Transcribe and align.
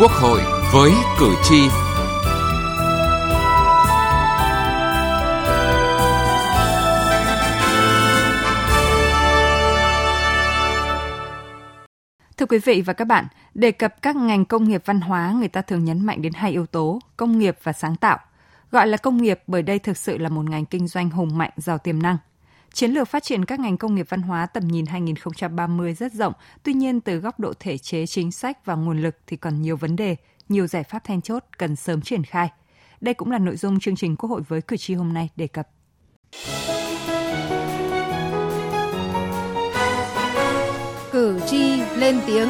Quốc 0.00 0.12
hội 0.12 0.40
với 0.72 0.92
cử 1.18 1.34
tri. 1.42 1.68
Thưa 12.36 12.46
quý 12.46 12.58
vị 12.58 12.82
và 12.86 12.92
các 12.92 13.04
bạn, 13.04 13.26
đề 13.54 13.72
cập 13.72 14.02
các 14.02 14.16
ngành 14.16 14.44
công 14.44 14.68
nghiệp 14.68 14.82
văn 14.84 15.00
hóa, 15.00 15.34
người 15.38 15.48
ta 15.48 15.62
thường 15.62 15.84
nhấn 15.84 16.06
mạnh 16.06 16.22
đến 16.22 16.32
hai 16.36 16.50
yếu 16.50 16.66
tố, 16.66 17.00
công 17.16 17.38
nghiệp 17.38 17.56
và 17.62 17.72
sáng 17.72 17.96
tạo. 17.96 18.18
Gọi 18.70 18.86
là 18.86 18.96
công 18.96 19.22
nghiệp 19.22 19.40
bởi 19.46 19.62
đây 19.62 19.78
thực 19.78 19.96
sự 19.96 20.18
là 20.18 20.28
một 20.28 20.50
ngành 20.50 20.66
kinh 20.66 20.88
doanh 20.88 21.10
hùng 21.10 21.38
mạnh 21.38 21.52
giàu 21.56 21.78
tiềm 21.78 22.02
năng. 22.02 22.16
Chiến 22.72 22.90
lược 22.90 23.08
phát 23.08 23.22
triển 23.22 23.44
các 23.44 23.60
ngành 23.60 23.76
công 23.76 23.94
nghiệp 23.94 24.06
văn 24.08 24.22
hóa 24.22 24.46
tầm 24.46 24.68
nhìn 24.68 24.86
2030 24.86 25.94
rất 25.94 26.12
rộng, 26.12 26.32
tuy 26.62 26.72
nhiên 26.72 27.00
từ 27.00 27.16
góc 27.16 27.40
độ 27.40 27.52
thể 27.60 27.78
chế 27.78 28.06
chính 28.06 28.32
sách 28.32 28.64
và 28.64 28.74
nguồn 28.74 29.02
lực 29.02 29.16
thì 29.26 29.36
còn 29.36 29.62
nhiều 29.62 29.76
vấn 29.76 29.96
đề, 29.96 30.16
nhiều 30.48 30.66
giải 30.66 30.82
pháp 30.82 31.04
then 31.04 31.20
chốt 31.20 31.44
cần 31.58 31.76
sớm 31.76 32.00
triển 32.00 32.24
khai. 32.24 32.50
Đây 33.00 33.14
cũng 33.14 33.30
là 33.30 33.38
nội 33.38 33.56
dung 33.56 33.80
chương 33.80 33.96
trình 33.96 34.16
Quốc 34.16 34.30
hội 34.30 34.42
với 34.48 34.62
cử 34.62 34.76
tri 34.76 34.94
hôm 34.94 35.12
nay 35.12 35.28
đề 35.36 35.46
cập. 35.46 35.68
Cử 41.12 41.40
tri 41.46 41.80
lên 41.96 42.20
tiếng 42.26 42.48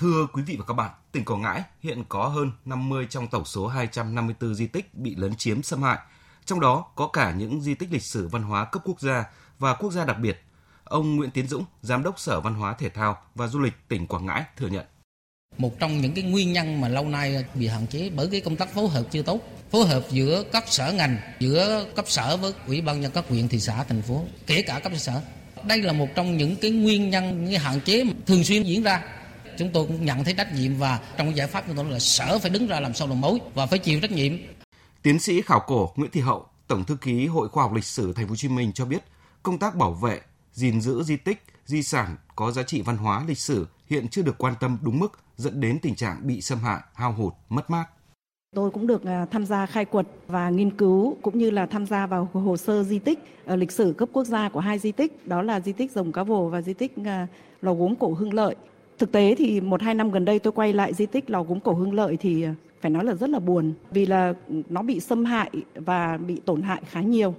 Thưa 0.00 0.26
quý 0.32 0.42
vị 0.42 0.56
và 0.56 0.64
các 0.68 0.74
bạn, 0.74 0.90
tỉnh 1.12 1.24
Quảng 1.24 1.42
Ngãi 1.42 1.62
hiện 1.80 2.04
có 2.08 2.28
hơn 2.28 2.52
50 2.64 3.06
trong 3.10 3.28
tổng 3.28 3.44
số 3.44 3.66
254 3.66 4.54
di 4.54 4.66
tích 4.66 4.94
bị 4.94 5.14
lấn 5.14 5.36
chiếm 5.36 5.62
xâm 5.62 5.82
hại, 5.82 5.98
trong 6.44 6.60
đó 6.60 6.84
có 6.94 7.06
cả 7.06 7.32
những 7.32 7.60
di 7.60 7.74
tích 7.74 7.92
lịch 7.92 8.02
sử 8.02 8.28
văn 8.28 8.42
hóa 8.42 8.64
cấp 8.64 8.82
quốc 8.84 9.00
gia 9.00 9.24
và 9.58 9.74
quốc 9.74 9.92
gia 9.92 10.04
đặc 10.04 10.18
biệt. 10.18 10.44
Ông 10.84 11.16
Nguyễn 11.16 11.30
Tiến 11.30 11.48
Dũng, 11.48 11.64
Giám 11.82 12.02
đốc 12.02 12.20
Sở 12.20 12.40
Văn 12.40 12.54
hóa 12.54 12.74
Thể 12.74 12.88
thao 12.88 13.18
và 13.34 13.46
Du 13.46 13.58
lịch 13.58 13.72
tỉnh 13.88 14.06
Quảng 14.06 14.26
Ngãi 14.26 14.44
thừa 14.56 14.68
nhận. 14.68 14.86
Một 15.58 15.78
trong 15.78 16.00
những 16.00 16.14
cái 16.14 16.24
nguyên 16.24 16.52
nhân 16.52 16.80
mà 16.80 16.88
lâu 16.88 17.04
nay 17.04 17.44
bị 17.54 17.66
hạn 17.66 17.86
chế 17.86 18.10
bởi 18.10 18.28
cái 18.32 18.40
công 18.40 18.56
tác 18.56 18.74
phối 18.74 18.88
hợp 18.88 19.02
chưa 19.10 19.22
tốt, 19.22 19.40
phối 19.70 19.86
hợp 19.86 20.02
giữa 20.10 20.42
các 20.52 20.64
sở 20.68 20.92
ngành, 20.92 21.16
giữa 21.40 21.86
cấp 21.96 22.04
sở 22.08 22.36
với 22.36 22.54
ủy 22.66 22.80
ban 22.80 23.00
nhân 23.00 23.12
các 23.14 23.28
huyện, 23.28 23.48
thị 23.48 23.60
xã, 23.60 23.84
thành 23.84 24.02
phố, 24.02 24.24
kể 24.46 24.62
cả 24.62 24.80
cấp 24.80 24.92
sở. 24.96 25.20
Đây 25.64 25.82
là 25.82 25.92
một 25.92 26.08
trong 26.14 26.36
những 26.36 26.56
cái 26.56 26.70
nguyên 26.70 27.10
nhân, 27.10 27.44
những 27.44 27.50
cái 27.50 27.58
hạn 27.58 27.80
chế 27.80 28.04
thường 28.26 28.44
xuyên 28.44 28.62
diễn 28.62 28.82
ra 28.82 29.02
chúng 29.60 29.70
tôi 29.72 29.86
cũng 29.86 30.04
nhận 30.04 30.24
thấy 30.24 30.34
trách 30.34 30.54
nhiệm 30.54 30.74
và 30.74 31.00
trong 31.16 31.26
cái 31.26 31.34
giải 31.34 31.46
pháp 31.46 31.64
của 31.66 31.72
tôi 31.76 31.84
là 31.84 31.98
sở 31.98 32.38
phải 32.38 32.50
đứng 32.50 32.66
ra 32.66 32.80
làm 32.80 32.94
sâu 32.94 33.08
đầu 33.08 33.16
mối 33.16 33.38
và 33.54 33.66
phải 33.66 33.78
chịu 33.78 34.00
trách 34.00 34.10
nhiệm. 34.10 34.32
Tiến 35.02 35.18
sĩ 35.18 35.42
khảo 35.42 35.60
cổ 35.66 35.92
Nguyễn 35.96 36.10
Thị 36.10 36.20
Hậu, 36.20 36.46
Tổng 36.66 36.84
thư 36.84 36.96
ký 36.96 37.26
Hội 37.26 37.48
Khoa 37.48 37.64
học 37.64 37.72
Lịch 37.74 37.84
sử 37.84 38.12
Thành 38.12 38.26
phố 38.26 38.30
Hồ 38.30 38.36
Chí 38.36 38.48
Minh 38.48 38.72
cho 38.72 38.84
biết, 38.84 39.02
công 39.42 39.58
tác 39.58 39.76
bảo 39.76 39.92
vệ, 39.92 40.20
gìn 40.52 40.80
giữ 40.80 41.02
di 41.02 41.16
tích, 41.16 41.42
di 41.66 41.82
sản 41.82 42.16
có 42.36 42.50
giá 42.50 42.62
trị 42.62 42.82
văn 42.82 42.96
hóa 42.96 43.24
lịch 43.28 43.38
sử 43.38 43.66
hiện 43.90 44.08
chưa 44.08 44.22
được 44.22 44.38
quan 44.38 44.54
tâm 44.60 44.78
đúng 44.82 44.98
mức 44.98 45.18
dẫn 45.36 45.60
đến 45.60 45.78
tình 45.82 45.94
trạng 45.94 46.26
bị 46.26 46.40
xâm 46.40 46.58
hại, 46.58 46.80
hao 46.94 47.12
hụt, 47.12 47.32
mất 47.48 47.70
mát. 47.70 47.84
Tôi 48.56 48.70
cũng 48.70 48.86
được 48.86 49.04
à, 49.04 49.26
tham 49.30 49.46
gia 49.46 49.66
khai 49.66 49.84
quật 49.84 50.06
và 50.26 50.50
nghiên 50.50 50.70
cứu 50.70 51.16
cũng 51.22 51.38
như 51.38 51.50
là 51.50 51.66
tham 51.66 51.86
gia 51.86 52.06
vào 52.06 52.28
hồ 52.32 52.56
sơ 52.56 52.82
di 52.82 52.98
tích 52.98 53.18
ở 53.44 53.56
lịch 53.56 53.72
sử 53.72 53.94
cấp 53.98 54.08
quốc 54.12 54.24
gia 54.24 54.48
của 54.48 54.60
hai 54.60 54.78
di 54.78 54.92
tích, 54.92 55.26
đó 55.26 55.42
là 55.42 55.60
di 55.60 55.72
tích 55.72 55.92
Rồng 55.92 56.12
Cá 56.12 56.22
Vồ 56.22 56.48
và 56.48 56.62
di 56.62 56.72
tích 56.72 56.92
à, 57.04 57.26
lò 57.62 57.74
gốm 57.74 57.94
cổ 57.96 58.14
Hưng 58.14 58.34
Lợi. 58.34 58.56
Thực 59.00 59.12
tế 59.12 59.34
thì 59.38 59.60
một 59.60 59.82
hai 59.82 59.94
năm 59.94 60.10
gần 60.10 60.24
đây 60.24 60.38
tôi 60.38 60.52
quay 60.52 60.72
lại 60.72 60.94
di 60.94 61.06
tích 61.06 61.30
lò 61.30 61.42
gốm 61.42 61.60
cổ 61.60 61.74
Hưng 61.74 61.94
Lợi 61.94 62.16
thì 62.20 62.42
à, 62.42 62.54
phải 62.80 62.90
nói 62.90 63.04
là 63.04 63.14
rất 63.14 63.30
là 63.30 63.38
buồn 63.38 63.74
vì 63.90 64.06
là 64.06 64.34
ừ, 64.48 64.62
nó 64.68 64.82
bị 64.82 65.00
xâm 65.00 65.24
hại 65.24 65.50
và 65.74 66.16
bị 66.16 66.40
tổn 66.44 66.62
hại 66.62 66.82
khá 66.90 67.00
nhiều. 67.00 67.34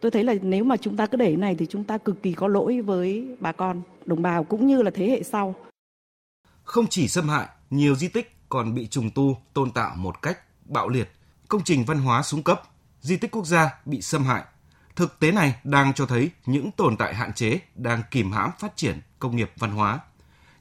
Tôi 0.00 0.10
thấy 0.10 0.24
là 0.24 0.34
nếu 0.42 0.64
mà 0.64 0.76
chúng 0.76 0.96
ta 0.96 1.06
cứ 1.06 1.16
để 1.16 1.36
này 1.36 1.54
thì 1.54 1.66
chúng 1.66 1.84
ta 1.84 1.98
cực 1.98 2.22
kỳ 2.22 2.32
có 2.32 2.48
lỗi 2.48 2.80
với 2.80 3.36
bà 3.40 3.52
con, 3.52 3.82
đồng 4.06 4.22
bào 4.22 4.44
cũng 4.44 4.66
như 4.66 4.82
là 4.82 4.90
thế 4.94 5.06
hệ 5.10 5.22
sau. 5.22 5.54
Không 6.62 6.86
chỉ 6.86 7.08
xâm 7.08 7.28
hại, 7.28 7.46
nhiều 7.70 7.94
di 7.94 8.08
tích 8.08 8.36
còn 8.48 8.74
bị 8.74 8.86
trùng 8.86 9.10
tu, 9.14 9.36
tôn 9.54 9.70
tạo 9.70 9.96
một 9.96 10.22
cách 10.22 10.38
bạo 10.64 10.88
liệt, 10.88 11.10
công 11.48 11.64
trình 11.64 11.84
văn 11.84 11.98
hóa 11.98 12.22
xuống 12.22 12.42
cấp, 12.42 12.62
di 13.00 13.16
tích 13.16 13.30
quốc 13.30 13.46
gia 13.46 13.80
bị 13.84 14.02
xâm 14.02 14.24
hại. 14.24 14.44
Thực 14.96 15.20
tế 15.20 15.32
này 15.32 15.54
đang 15.64 15.92
cho 15.94 16.06
thấy 16.06 16.30
những 16.46 16.70
tồn 16.70 16.96
tại 16.96 17.14
hạn 17.14 17.32
chế 17.32 17.60
đang 17.74 18.02
kìm 18.10 18.32
hãm 18.32 18.50
phát 18.58 18.76
triển 18.76 19.00
công 19.18 19.36
nghiệp 19.36 19.52
văn 19.58 19.70
hóa 19.70 19.98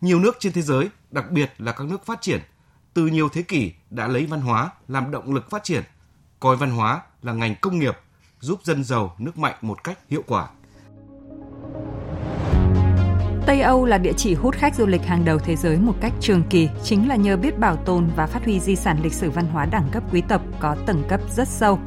nhiều 0.02 0.20
nước 0.20 0.38
trên 0.40 0.54
thế 0.54 0.62
giới, 0.62 0.90
đặc 1.12 1.32
biệt 1.32 1.54
là 1.58 1.72
các 1.72 1.88
nước 1.88 2.06
phát 2.06 2.22
triển, 2.22 2.40
từ 2.94 3.08
nhiều 3.08 3.30
thế 3.30 3.42
kỷ 3.42 3.74
đã 3.90 4.08
lấy 4.08 4.26
văn 4.26 4.42
hóa 4.42 4.70
làm 4.88 5.12
động 5.12 5.34
lực 5.34 5.50
phát 5.50 5.64
triển, 5.64 5.84
coi 6.40 6.56
văn 6.56 6.72
hóa 6.72 7.02
là 7.22 7.34
ngành 7.34 7.56
công 7.62 7.80
nghiệp, 7.80 7.98
giúp 8.40 8.60
dân 8.64 8.84
giàu 8.84 9.16
nước 9.18 9.38
mạnh 9.38 9.56
một 9.62 9.84
cách 9.84 10.00
hiệu 10.10 10.24
quả. 10.28 10.50
Tây 13.46 13.62
Âu 13.62 13.86
là 13.86 13.98
địa 13.98 14.14
chỉ 14.18 14.34
hút 14.34 14.56
khách 14.56 14.76
du 14.76 14.86
lịch 14.86 15.02
hàng 15.02 15.26
đầu 15.26 15.40
thế 15.40 15.56
giới 15.56 15.78
một 15.78 15.94
cách 16.02 16.14
trường 16.20 16.44
kỳ, 16.50 16.70
chính 16.84 17.08
là 17.08 17.16
nhờ 17.16 17.38
biết 17.38 17.60
bảo 17.60 17.76
tồn 17.76 18.10
và 18.16 18.28
phát 18.28 18.46
huy 18.46 18.60
di 18.60 18.76
sản 18.76 19.00
lịch 19.04 19.14
sử 19.14 19.30
văn 19.30 19.46
hóa 19.46 19.66
đẳng 19.66 19.90
cấp 19.92 20.04
quý 20.12 20.22
tộc 20.30 20.42
có 20.60 20.76
tầng 20.86 21.04
cấp 21.10 21.22
rất 21.36 21.48
sâu, 21.48 21.80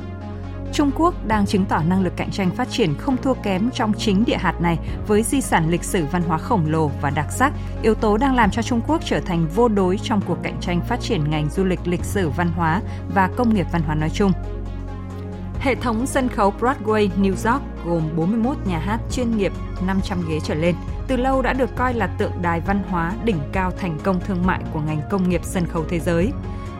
Trung 0.72 0.90
Quốc 0.96 1.14
đang 1.26 1.46
chứng 1.46 1.64
tỏ 1.64 1.82
năng 1.86 2.02
lực 2.02 2.12
cạnh 2.16 2.30
tranh 2.30 2.50
phát 2.50 2.70
triển 2.70 2.94
không 2.98 3.16
thua 3.16 3.34
kém 3.34 3.70
trong 3.70 3.92
chính 3.98 4.24
địa 4.24 4.36
hạt 4.36 4.60
này 4.60 4.78
với 5.06 5.22
di 5.22 5.40
sản 5.40 5.70
lịch 5.70 5.84
sử 5.84 6.06
văn 6.12 6.22
hóa 6.22 6.38
khổng 6.38 6.66
lồ 6.70 6.90
và 7.00 7.10
đặc 7.10 7.26
sắc, 7.30 7.52
yếu 7.82 7.94
tố 7.94 8.16
đang 8.16 8.34
làm 8.34 8.50
cho 8.50 8.62
Trung 8.62 8.80
Quốc 8.86 9.00
trở 9.04 9.20
thành 9.20 9.46
vô 9.54 9.68
đối 9.68 9.98
trong 9.98 10.20
cuộc 10.26 10.38
cạnh 10.42 10.56
tranh 10.60 10.80
phát 10.80 11.00
triển 11.00 11.30
ngành 11.30 11.50
du 11.50 11.64
lịch 11.64 11.80
lịch 11.84 12.04
sử 12.04 12.28
văn 12.28 12.48
hóa 12.48 12.80
và 13.14 13.30
công 13.36 13.54
nghiệp 13.54 13.66
văn 13.72 13.82
hóa 13.82 13.94
nói 13.94 14.10
chung. 14.10 14.32
Hệ 15.60 15.74
thống 15.74 16.06
sân 16.06 16.28
khấu 16.28 16.52
Broadway 16.60 17.08
New 17.20 17.52
York 17.52 17.62
gồm 17.84 18.02
41 18.16 18.56
nhà 18.66 18.78
hát 18.78 19.00
chuyên 19.12 19.36
nghiệp 19.36 19.52
500 19.86 20.18
ghế 20.28 20.40
trở 20.44 20.54
lên, 20.54 20.74
từ 21.08 21.16
lâu 21.16 21.42
đã 21.42 21.52
được 21.52 21.76
coi 21.76 21.94
là 21.94 22.06
tượng 22.06 22.32
đài 22.42 22.60
văn 22.60 22.82
hóa 22.88 23.12
đỉnh 23.24 23.38
cao 23.52 23.70
thành 23.70 23.98
công 24.04 24.20
thương 24.20 24.46
mại 24.46 24.60
của 24.72 24.80
ngành 24.80 25.00
công 25.10 25.28
nghiệp 25.28 25.40
sân 25.44 25.66
khấu 25.66 25.84
thế 25.88 26.00
giới. 26.00 26.32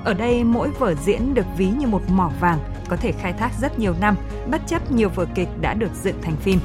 Ở 0.05 0.15
đây 0.15 0.45
mỗi 0.45 0.71
vở 0.71 0.95
diễn 0.95 1.35
được 1.35 1.47
ví 1.57 1.69
như 1.69 1.87
một 1.87 2.03
mỏ 2.09 2.31
vàng, 2.41 2.59
có 2.93 2.97
thể 2.97 3.13
khai 3.13 3.33
thác 3.33 3.53
rất 3.61 3.79
nhiều 3.79 3.95
năm, 4.01 4.17
bất 4.51 4.63
chấp 4.67 4.93
nhiều 4.93 5.09
vở 5.09 5.27
kịch 5.35 5.49
đã 5.61 5.75
được 5.75 5.91
dựng 6.03 6.23
thành 6.23 6.37
phim. 6.37 6.61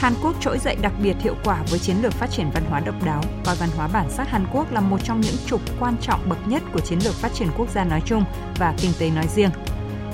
Hàn 0.00 0.12
Quốc 0.22 0.34
trỗi 0.40 0.58
dậy 0.58 0.76
đặc 0.82 0.92
biệt 1.02 1.16
hiệu 1.20 1.34
quả 1.44 1.62
với 1.70 1.78
chiến 1.78 1.96
lược 2.02 2.12
phát 2.12 2.30
triển 2.30 2.50
văn 2.54 2.62
hóa 2.68 2.80
độc 2.80 2.94
đáo, 3.04 3.22
coi 3.44 3.56
văn 3.56 3.68
hóa 3.76 3.88
bản 3.88 4.10
sắc 4.10 4.28
Hàn 4.28 4.46
Quốc 4.52 4.72
là 4.72 4.80
một 4.80 4.98
trong 5.04 5.20
những 5.20 5.34
trục 5.46 5.60
quan 5.80 5.96
trọng 6.00 6.28
bậc 6.28 6.48
nhất 6.48 6.62
của 6.72 6.80
chiến 6.80 6.98
lược 7.04 7.14
phát 7.14 7.32
triển 7.34 7.48
quốc 7.58 7.68
gia 7.70 7.84
nói 7.84 8.02
chung 8.04 8.24
và 8.58 8.74
kinh 8.78 8.90
tế 8.98 9.10
nói 9.10 9.26
riêng. 9.34 9.50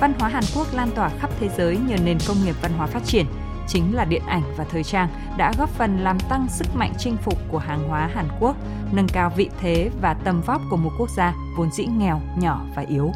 Văn 0.00 0.12
hóa 0.18 0.28
Hàn 0.28 0.44
Quốc 0.54 0.66
lan 0.74 0.90
tỏa 0.94 1.08
khắp 1.08 1.30
thế 1.40 1.48
giới 1.56 1.78
nhờ 1.88 1.96
nền 2.04 2.18
công 2.28 2.44
nghiệp 2.44 2.54
văn 2.62 2.72
hóa 2.76 2.86
phát 2.86 3.04
triển, 3.04 3.26
chính 3.68 3.94
là 3.94 4.04
điện 4.04 4.22
ảnh 4.26 4.42
và 4.56 4.64
thời 4.64 4.84
trang 4.84 5.08
đã 5.36 5.52
góp 5.58 5.70
phần 5.70 5.98
làm 5.98 6.18
tăng 6.20 6.46
sức 6.48 6.66
mạnh 6.74 6.92
chinh 6.98 7.16
phục 7.16 7.38
của 7.50 7.58
hàng 7.58 7.88
hóa 7.88 8.10
Hàn 8.14 8.28
Quốc, 8.40 8.56
nâng 8.92 9.08
cao 9.08 9.32
vị 9.36 9.50
thế 9.60 9.90
và 10.00 10.14
tầm 10.14 10.40
vóc 10.40 10.62
của 10.70 10.76
một 10.76 10.90
quốc 10.98 11.10
gia 11.16 11.34
vốn 11.56 11.70
dĩ 11.72 11.86
nghèo, 11.86 12.20
nhỏ 12.38 12.60
và 12.76 12.82
yếu 12.82 13.12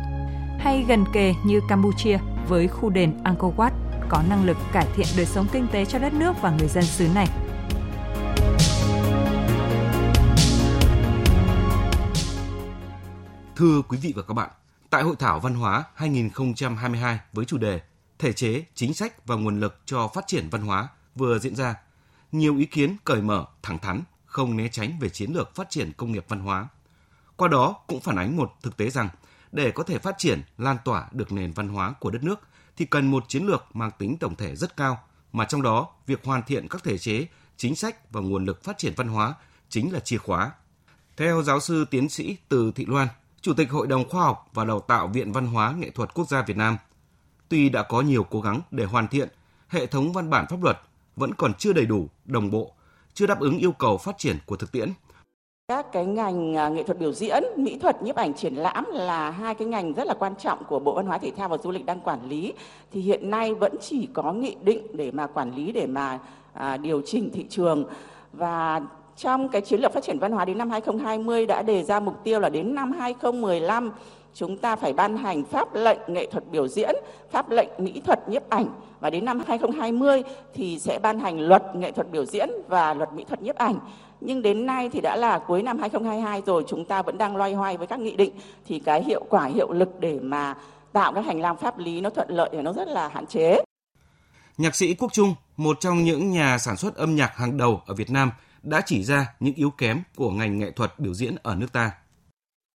hay 0.60 0.84
gần 0.88 1.04
kề 1.12 1.34
như 1.44 1.60
Campuchia 1.68 2.18
với 2.48 2.68
khu 2.68 2.90
đền 2.90 3.22
Angkor 3.24 3.54
Wat 3.56 3.70
có 4.08 4.22
năng 4.28 4.44
lực 4.44 4.56
cải 4.72 4.86
thiện 4.94 5.06
đời 5.16 5.26
sống 5.26 5.46
kinh 5.52 5.66
tế 5.72 5.84
cho 5.84 5.98
đất 5.98 6.12
nước 6.12 6.32
và 6.42 6.50
người 6.58 6.68
dân 6.68 6.84
xứ 6.84 7.08
này. 7.14 7.26
Thưa 13.56 13.82
quý 13.88 13.98
vị 14.02 14.12
và 14.16 14.22
các 14.22 14.34
bạn, 14.34 14.50
tại 14.90 15.02
Hội 15.02 15.16
thảo 15.18 15.40
Văn 15.40 15.54
hóa 15.54 15.84
2022 15.94 17.18
với 17.32 17.44
chủ 17.44 17.58
đề 17.58 17.80
Thể 18.18 18.32
chế, 18.32 18.64
chính 18.74 18.94
sách 18.94 19.26
và 19.26 19.36
nguồn 19.36 19.60
lực 19.60 19.80
cho 19.84 20.08
phát 20.14 20.26
triển 20.26 20.48
văn 20.50 20.62
hóa 20.62 20.88
vừa 21.14 21.38
diễn 21.38 21.56
ra, 21.56 21.74
nhiều 22.32 22.56
ý 22.56 22.66
kiến 22.66 22.96
cởi 23.04 23.22
mở, 23.22 23.44
thẳng 23.62 23.78
thắn, 23.78 24.02
không 24.26 24.56
né 24.56 24.68
tránh 24.68 24.98
về 25.00 25.08
chiến 25.08 25.32
lược 25.32 25.54
phát 25.54 25.70
triển 25.70 25.92
công 25.96 26.12
nghiệp 26.12 26.24
văn 26.28 26.40
hóa. 26.40 26.68
Qua 27.36 27.48
đó 27.48 27.76
cũng 27.86 28.00
phản 28.00 28.16
ánh 28.16 28.36
một 28.36 28.52
thực 28.62 28.76
tế 28.76 28.90
rằng 28.90 29.08
để 29.52 29.70
có 29.70 29.82
thể 29.82 29.98
phát 29.98 30.18
triển, 30.18 30.42
lan 30.58 30.76
tỏa 30.84 31.08
được 31.12 31.32
nền 31.32 31.52
văn 31.52 31.68
hóa 31.68 31.94
của 32.00 32.10
đất 32.10 32.22
nước 32.22 32.40
thì 32.76 32.84
cần 32.84 33.10
một 33.10 33.24
chiến 33.28 33.46
lược 33.46 33.64
mang 33.74 33.90
tính 33.98 34.16
tổng 34.20 34.36
thể 34.36 34.56
rất 34.56 34.76
cao, 34.76 35.02
mà 35.32 35.44
trong 35.44 35.62
đó 35.62 35.88
việc 36.06 36.24
hoàn 36.24 36.42
thiện 36.42 36.68
các 36.68 36.84
thể 36.84 36.98
chế, 36.98 37.26
chính 37.56 37.76
sách 37.76 38.12
và 38.12 38.20
nguồn 38.20 38.44
lực 38.44 38.64
phát 38.64 38.78
triển 38.78 38.92
văn 38.96 39.08
hóa 39.08 39.34
chính 39.68 39.92
là 39.92 40.00
chìa 40.00 40.18
khóa. 40.18 40.50
Theo 41.16 41.42
giáo 41.42 41.60
sư 41.60 41.84
tiến 41.90 42.08
sĩ 42.08 42.36
Từ 42.48 42.72
Thị 42.74 42.86
Loan, 42.88 43.08
Chủ 43.40 43.54
tịch 43.54 43.70
Hội 43.70 43.86
đồng 43.86 44.08
Khoa 44.08 44.22
học 44.22 44.50
và 44.54 44.64
Đào 44.64 44.80
tạo 44.80 45.08
Viện 45.08 45.32
Văn 45.32 45.46
hóa 45.46 45.72
Nghệ 45.72 45.90
thuật 45.90 46.14
Quốc 46.14 46.28
gia 46.28 46.42
Việt 46.42 46.56
Nam, 46.56 46.76
tuy 47.48 47.68
đã 47.68 47.82
có 47.82 48.00
nhiều 48.00 48.24
cố 48.24 48.40
gắng 48.40 48.60
để 48.70 48.84
hoàn 48.84 49.08
thiện, 49.08 49.28
hệ 49.68 49.86
thống 49.86 50.12
văn 50.12 50.30
bản 50.30 50.46
pháp 50.48 50.62
luật 50.62 50.80
vẫn 51.16 51.34
còn 51.34 51.54
chưa 51.54 51.72
đầy 51.72 51.86
đủ, 51.86 52.08
đồng 52.24 52.50
bộ, 52.50 52.74
chưa 53.14 53.26
đáp 53.26 53.40
ứng 53.40 53.58
yêu 53.58 53.72
cầu 53.72 53.98
phát 53.98 54.18
triển 54.18 54.38
của 54.46 54.56
thực 54.56 54.72
tiễn– 54.72 54.92
các 55.70 55.92
cái 55.92 56.06
ngành 56.06 56.56
à, 56.56 56.68
nghệ 56.68 56.82
thuật 56.82 56.98
biểu 56.98 57.12
diễn, 57.12 57.42
mỹ 57.56 57.78
thuật, 57.78 58.02
nhiếp 58.02 58.16
ảnh, 58.16 58.34
triển 58.34 58.54
lãm 58.54 58.84
là 58.92 59.30
hai 59.30 59.54
cái 59.54 59.68
ngành 59.68 59.92
rất 59.92 60.06
là 60.06 60.14
quan 60.14 60.34
trọng 60.36 60.64
của 60.64 60.78
Bộ 60.78 60.94
Văn 60.94 61.06
hóa 61.06 61.18
Thể 61.18 61.30
thao 61.36 61.48
và 61.48 61.56
Du 61.56 61.70
lịch 61.70 61.86
đang 61.86 62.00
quản 62.00 62.28
lý. 62.28 62.52
Thì 62.92 63.00
hiện 63.00 63.30
nay 63.30 63.54
vẫn 63.54 63.76
chỉ 63.80 64.08
có 64.12 64.32
nghị 64.32 64.56
định 64.62 64.86
để 64.92 65.10
mà 65.10 65.26
quản 65.26 65.54
lý, 65.54 65.72
để 65.72 65.86
mà 65.86 66.18
à, 66.52 66.76
điều 66.76 67.02
chỉnh 67.06 67.30
thị 67.32 67.46
trường. 67.48 67.84
Và 68.32 68.80
trong 69.16 69.48
cái 69.48 69.60
chiến 69.60 69.80
lược 69.80 69.92
phát 69.92 70.02
triển 70.02 70.18
văn 70.18 70.32
hóa 70.32 70.44
đến 70.44 70.58
năm 70.58 70.70
2020 70.70 71.46
đã 71.46 71.62
đề 71.62 71.82
ra 71.82 72.00
mục 72.00 72.14
tiêu 72.24 72.40
là 72.40 72.48
đến 72.48 72.74
năm 72.74 72.92
2015 72.92 73.92
chúng 74.34 74.56
ta 74.56 74.76
phải 74.76 74.92
ban 74.92 75.16
hành 75.16 75.44
pháp 75.44 75.74
lệnh 75.74 75.98
nghệ 76.06 76.26
thuật 76.26 76.44
biểu 76.50 76.68
diễn, 76.68 76.94
pháp 77.30 77.50
lệnh 77.50 77.68
mỹ 77.78 78.02
thuật 78.06 78.28
nhiếp 78.28 78.48
ảnh 78.48 78.66
và 79.00 79.10
đến 79.10 79.24
năm 79.24 79.42
2020 79.46 80.22
thì 80.54 80.78
sẽ 80.78 80.98
ban 80.98 81.20
hành 81.20 81.40
luật 81.40 81.62
nghệ 81.74 81.92
thuật 81.92 82.10
biểu 82.10 82.24
diễn 82.24 82.48
và 82.68 82.94
luật 82.94 83.12
mỹ 83.12 83.24
thuật 83.28 83.42
nhiếp 83.42 83.56
ảnh. 83.56 83.78
Nhưng 84.20 84.42
đến 84.42 84.66
nay 84.66 84.90
thì 84.92 85.00
đã 85.00 85.16
là 85.16 85.38
cuối 85.38 85.62
năm 85.62 85.78
2022 85.78 86.42
rồi, 86.46 86.64
chúng 86.68 86.84
ta 86.84 87.02
vẫn 87.02 87.18
đang 87.18 87.36
loay 87.36 87.54
hoay 87.54 87.76
với 87.76 87.86
các 87.86 88.00
nghị 88.00 88.16
định 88.16 88.32
thì 88.66 88.78
cái 88.78 89.02
hiệu 89.02 89.24
quả 89.28 89.44
hiệu 89.44 89.72
lực 89.72 90.00
để 90.00 90.18
mà 90.22 90.54
tạo 90.92 91.12
các 91.12 91.24
hành 91.24 91.40
lang 91.40 91.56
pháp 91.56 91.78
lý 91.78 92.00
nó 92.00 92.10
thuận 92.10 92.30
lợi 92.30 92.48
thì 92.52 92.62
nó 92.62 92.72
rất 92.72 92.88
là 92.88 93.08
hạn 93.08 93.26
chế. 93.26 93.62
Nhạc 94.58 94.74
sĩ 94.74 94.94
Quốc 94.94 95.12
Trung, 95.12 95.34
một 95.56 95.80
trong 95.80 96.04
những 96.04 96.30
nhà 96.30 96.58
sản 96.58 96.76
xuất 96.76 96.94
âm 96.94 97.16
nhạc 97.16 97.36
hàng 97.36 97.56
đầu 97.56 97.80
ở 97.86 97.94
Việt 97.94 98.10
Nam, 98.10 98.30
đã 98.62 98.80
chỉ 98.86 99.02
ra 99.02 99.26
những 99.40 99.54
yếu 99.54 99.70
kém 99.70 100.02
của 100.16 100.30
ngành 100.30 100.58
nghệ 100.58 100.70
thuật 100.70 100.98
biểu 100.98 101.14
diễn 101.14 101.36
ở 101.42 101.54
nước 101.54 101.72
ta. 101.72 101.90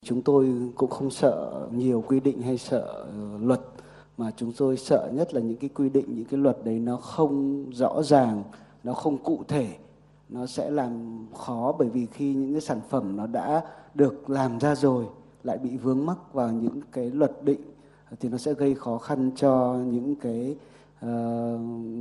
Chúng 0.06 0.22
tôi 0.22 0.54
cũng 0.76 0.90
không 0.90 1.12
sợ 1.12 1.68
nhiều 1.72 2.04
quy 2.08 2.20
định 2.20 2.42
hay 2.42 2.58
sợ 2.58 2.82
ờ, 2.82 3.38
luật 3.42 3.62
mà 4.18 4.32
chúng 4.38 4.52
tôi 4.58 4.78
sợ 4.78 5.10
nhất 5.14 5.34
là 5.34 5.42
những 5.42 5.58
cái 5.58 5.70
quy 5.70 5.90
định 5.90 6.06
những 6.16 6.26
cái 6.26 6.40
luật 6.40 6.58
đấy 6.64 6.80
nó 6.80 6.98
không 6.98 7.66
rõ 7.74 8.04
ràng, 8.04 8.44
nó 8.84 8.94
không 8.94 9.18
cụ 9.18 9.44
thể, 9.48 9.68
nó 10.30 10.46
sẽ 10.46 10.70
làm 10.70 11.26
khó 11.38 11.76
bởi 11.80 11.90
vì 11.90 12.06
khi 12.06 12.34
những 12.34 12.52
cái 12.52 12.62
sản 12.62 12.82
phẩm 12.90 13.18
nó 13.18 13.28
đã 13.28 13.62
được 13.96 14.30
làm 14.30 14.60
ra 14.60 14.76
rồi 14.76 15.06
lại 15.44 15.58
bị 15.58 15.78
vướng 15.78 16.06
mắc 16.06 16.34
vào 16.34 16.52
những 16.52 16.82
cái 16.92 17.12
luật 17.12 17.44
định 17.44 17.62
thì 18.20 18.30
nó 18.30 18.38
sẽ 18.38 18.54
gây 18.54 18.76
khó 18.76 18.98
khăn 18.98 19.32
cho 19.36 19.78
những 19.86 20.16
cái 20.16 20.56
uh, 21.06 21.10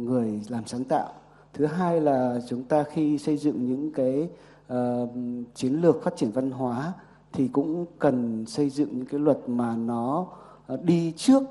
người 0.09 0.41
làm 0.49 0.67
sáng 0.67 0.85
tạo. 0.85 1.13
Thứ 1.53 1.67
hai 1.67 2.01
là 2.01 2.41
chúng 2.49 2.65
ta 2.65 2.85
khi 2.93 3.19
xây 3.19 3.37
dựng 3.37 3.67
những 3.67 3.93
cái 3.93 4.29
uh, 4.73 5.09
chiến 5.55 5.81
lược 5.81 6.03
phát 6.03 6.17
triển 6.17 6.31
văn 6.31 6.51
hóa 6.51 6.93
thì 7.35 7.49
cũng 7.49 7.87
cần 7.99 8.47
xây 8.47 8.71
dựng 8.71 8.89
những 8.93 9.07
cái 9.07 9.21
luật 9.21 9.39
mà 9.47 9.77
nó 9.77 10.27
uh, 10.73 10.83
đi 10.83 11.13
trước 11.17 11.43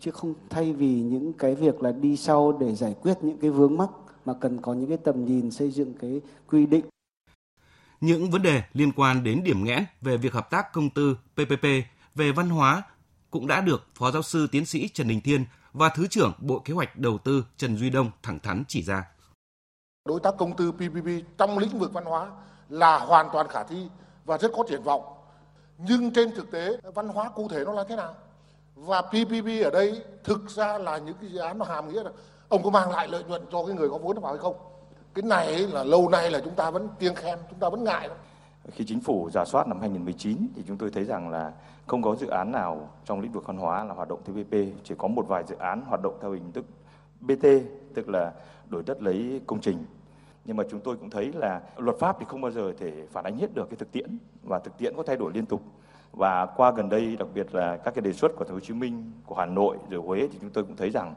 chứ 0.00 0.10
không 0.10 0.34
thay 0.50 0.72
vì 0.72 1.00
những 1.02 1.32
cái 1.32 1.54
việc 1.54 1.82
là 1.82 1.92
đi 1.92 2.16
sau 2.16 2.52
để 2.52 2.74
giải 2.74 2.94
quyết 3.02 3.14
những 3.22 3.38
cái 3.38 3.50
vướng 3.50 3.76
mắc 3.76 3.90
mà 4.24 4.34
cần 4.40 4.60
có 4.62 4.74
những 4.74 4.88
cái 4.88 4.98
tầm 5.04 5.24
nhìn 5.24 5.50
xây 5.50 5.70
dựng 5.70 5.94
cái 6.00 6.20
quy 6.50 6.66
định. 6.66 6.84
Những 8.00 8.30
vấn 8.30 8.42
đề 8.42 8.62
liên 8.72 8.92
quan 8.92 9.24
đến 9.24 9.42
điểm 9.44 9.64
nghẽn 9.64 9.84
về 10.00 10.16
việc 10.16 10.32
hợp 10.32 10.50
tác 10.50 10.72
công 10.72 10.90
tư 10.90 11.16
PPP 11.34 11.64
về 12.14 12.32
văn 12.32 12.48
hóa 12.48 12.82
cũng 13.30 13.46
đã 13.46 13.60
được 13.60 13.86
Phó 13.94 14.10
Giáo 14.10 14.22
sư 14.22 14.46
Tiến 14.52 14.66
sĩ 14.66 14.88
Trần 14.88 15.08
Đình 15.08 15.20
Thiên 15.20 15.44
và 15.72 15.88
Thứ 15.88 16.06
trưởng 16.06 16.32
Bộ 16.38 16.58
Kế 16.58 16.74
hoạch 16.74 16.98
Đầu 16.98 17.18
tư 17.18 17.44
Trần 17.56 17.76
Duy 17.76 17.90
Đông 17.90 18.10
thẳng 18.22 18.38
thắn 18.40 18.62
chỉ 18.68 18.82
ra. 18.82 19.04
Đối 20.04 20.20
tác 20.20 20.34
công 20.38 20.56
tư 20.56 20.72
PPP 20.72 21.38
trong 21.38 21.58
lĩnh 21.58 21.78
vực 21.78 21.92
văn 21.92 22.04
hóa 22.04 22.30
là 22.68 22.98
hoàn 22.98 23.26
toàn 23.32 23.48
khả 23.48 23.62
thi 23.62 23.88
và 24.24 24.38
rất 24.38 24.52
có 24.56 24.64
triển 24.68 24.82
vọng. 24.82 25.17
Nhưng 25.78 26.10
trên 26.12 26.30
thực 26.34 26.50
tế 26.50 26.76
văn 26.94 27.08
hóa 27.08 27.28
cụ 27.28 27.48
thể 27.48 27.64
nó 27.64 27.72
là 27.72 27.84
thế 27.88 27.96
nào? 27.96 28.14
Và 28.74 29.02
PPP 29.02 29.64
ở 29.64 29.70
đây 29.72 30.02
thực 30.24 30.50
ra 30.50 30.78
là 30.78 30.98
những 30.98 31.14
cái 31.20 31.30
dự 31.30 31.38
án 31.38 31.58
nó 31.58 31.64
hàm 31.64 31.92
nghĩa 31.92 32.02
là 32.02 32.10
ông 32.48 32.62
có 32.62 32.70
mang 32.70 32.90
lại 32.90 33.08
lợi 33.08 33.24
nhuận 33.24 33.42
cho 33.52 33.66
cái 33.66 33.76
người 33.76 33.88
có 33.90 33.98
vốn 33.98 34.18
vào 34.18 34.32
hay 34.32 34.38
không? 34.38 34.56
Cái 35.14 35.22
này 35.22 35.58
là 35.58 35.84
lâu 35.84 36.08
nay 36.08 36.30
là 36.30 36.40
chúng 36.44 36.54
ta 36.54 36.70
vẫn 36.70 36.88
tiếng 36.98 37.14
khen, 37.14 37.38
chúng 37.50 37.58
ta 37.58 37.68
vẫn 37.68 37.84
ngại. 37.84 38.08
Khi 38.72 38.84
chính 38.88 39.00
phủ 39.00 39.30
giả 39.32 39.44
soát 39.44 39.68
năm 39.68 39.80
2019 39.80 40.48
thì 40.56 40.62
chúng 40.68 40.76
tôi 40.76 40.90
thấy 40.90 41.04
rằng 41.04 41.30
là 41.30 41.52
không 41.86 42.02
có 42.02 42.16
dự 42.16 42.26
án 42.26 42.52
nào 42.52 42.90
trong 43.04 43.20
lĩnh 43.20 43.32
vực 43.32 43.46
văn 43.46 43.56
hóa 43.56 43.84
là 43.84 43.94
hoạt 43.94 44.08
động 44.08 44.20
PPP, 44.22 44.54
chỉ 44.84 44.94
có 44.98 45.08
một 45.08 45.28
vài 45.28 45.44
dự 45.48 45.56
án 45.58 45.84
hoạt 45.86 46.02
động 46.02 46.18
theo 46.20 46.32
hình 46.32 46.52
thức 46.52 46.64
BT, 47.20 47.46
tức 47.94 48.08
là 48.08 48.32
đổi 48.68 48.82
đất 48.82 49.02
lấy 49.02 49.40
công 49.46 49.60
trình. 49.60 49.86
Nhưng 50.48 50.56
mà 50.56 50.64
chúng 50.70 50.80
tôi 50.80 50.96
cũng 50.96 51.10
thấy 51.10 51.32
là 51.32 51.60
luật 51.76 51.96
pháp 52.00 52.16
thì 52.20 52.26
không 52.28 52.40
bao 52.40 52.50
giờ 52.50 52.72
thể 52.78 52.92
phản 53.12 53.24
ánh 53.24 53.38
hết 53.38 53.54
được 53.54 53.70
cái 53.70 53.76
thực 53.76 53.92
tiễn 53.92 54.18
và 54.42 54.58
thực 54.58 54.78
tiễn 54.78 54.96
có 54.96 55.02
thay 55.06 55.16
đổi 55.16 55.32
liên 55.34 55.46
tục. 55.46 55.62
Và 56.12 56.46
qua 56.46 56.72
gần 56.76 56.88
đây 56.88 57.16
đặc 57.16 57.28
biệt 57.34 57.54
là 57.54 57.76
các 57.76 57.94
cái 57.94 58.02
đề 58.02 58.12
xuất 58.12 58.32
của 58.36 58.44
Thành 58.44 58.48
phố 58.48 58.54
Hồ 58.54 58.60
Chí 58.60 58.74
Minh, 58.74 59.12
của 59.26 59.34
Hà 59.34 59.46
Nội 59.46 59.76
rồi 59.90 60.02
Huế 60.06 60.28
thì 60.32 60.38
chúng 60.40 60.50
tôi 60.50 60.64
cũng 60.64 60.76
thấy 60.76 60.90
rằng 60.90 61.14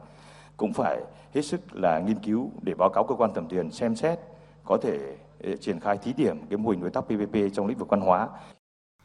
cũng 0.56 0.72
phải 0.72 1.00
hết 1.34 1.42
sức 1.42 1.60
là 1.72 1.98
nghiên 1.98 2.18
cứu 2.18 2.50
để 2.62 2.74
báo 2.74 2.88
cáo 2.88 3.04
cơ 3.04 3.14
quan 3.14 3.34
thẩm 3.34 3.48
quyền 3.48 3.70
xem 3.70 3.96
xét 3.96 4.18
có 4.64 4.78
thể 4.82 5.16
ờ, 5.42 5.56
triển 5.56 5.80
khai 5.80 5.98
thí 5.98 6.12
điểm 6.12 6.36
cái 6.50 6.58
mô 6.58 6.70
hình 6.70 6.80
đối 6.80 6.90
tác 6.90 7.00
PPP 7.00 7.36
trong 7.54 7.66
lĩnh 7.66 7.78
vực 7.78 7.88
văn 7.88 8.00
hóa 8.00 8.28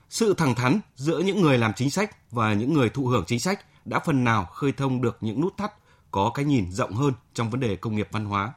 sự 0.09 0.33
thẳng 0.33 0.55
thắn 0.55 0.79
giữa 0.95 1.19
những 1.19 1.41
người 1.41 1.57
làm 1.57 1.73
chính 1.75 1.89
sách 1.89 2.31
và 2.31 2.53
những 2.53 2.73
người 2.73 2.89
thụ 2.89 3.05
hưởng 3.05 3.23
chính 3.27 3.39
sách 3.39 3.65
đã 3.85 3.99
phần 3.99 4.23
nào 4.23 4.45
khơi 4.45 4.71
thông 4.71 5.01
được 5.01 5.17
những 5.21 5.41
nút 5.41 5.57
thắt 5.57 5.73
có 6.11 6.31
cái 6.33 6.45
nhìn 6.45 6.71
rộng 6.71 6.93
hơn 6.93 7.13
trong 7.33 7.49
vấn 7.49 7.59
đề 7.59 7.75
công 7.75 7.95
nghiệp 7.95 8.07
văn 8.11 8.25
hóa. 8.25 8.53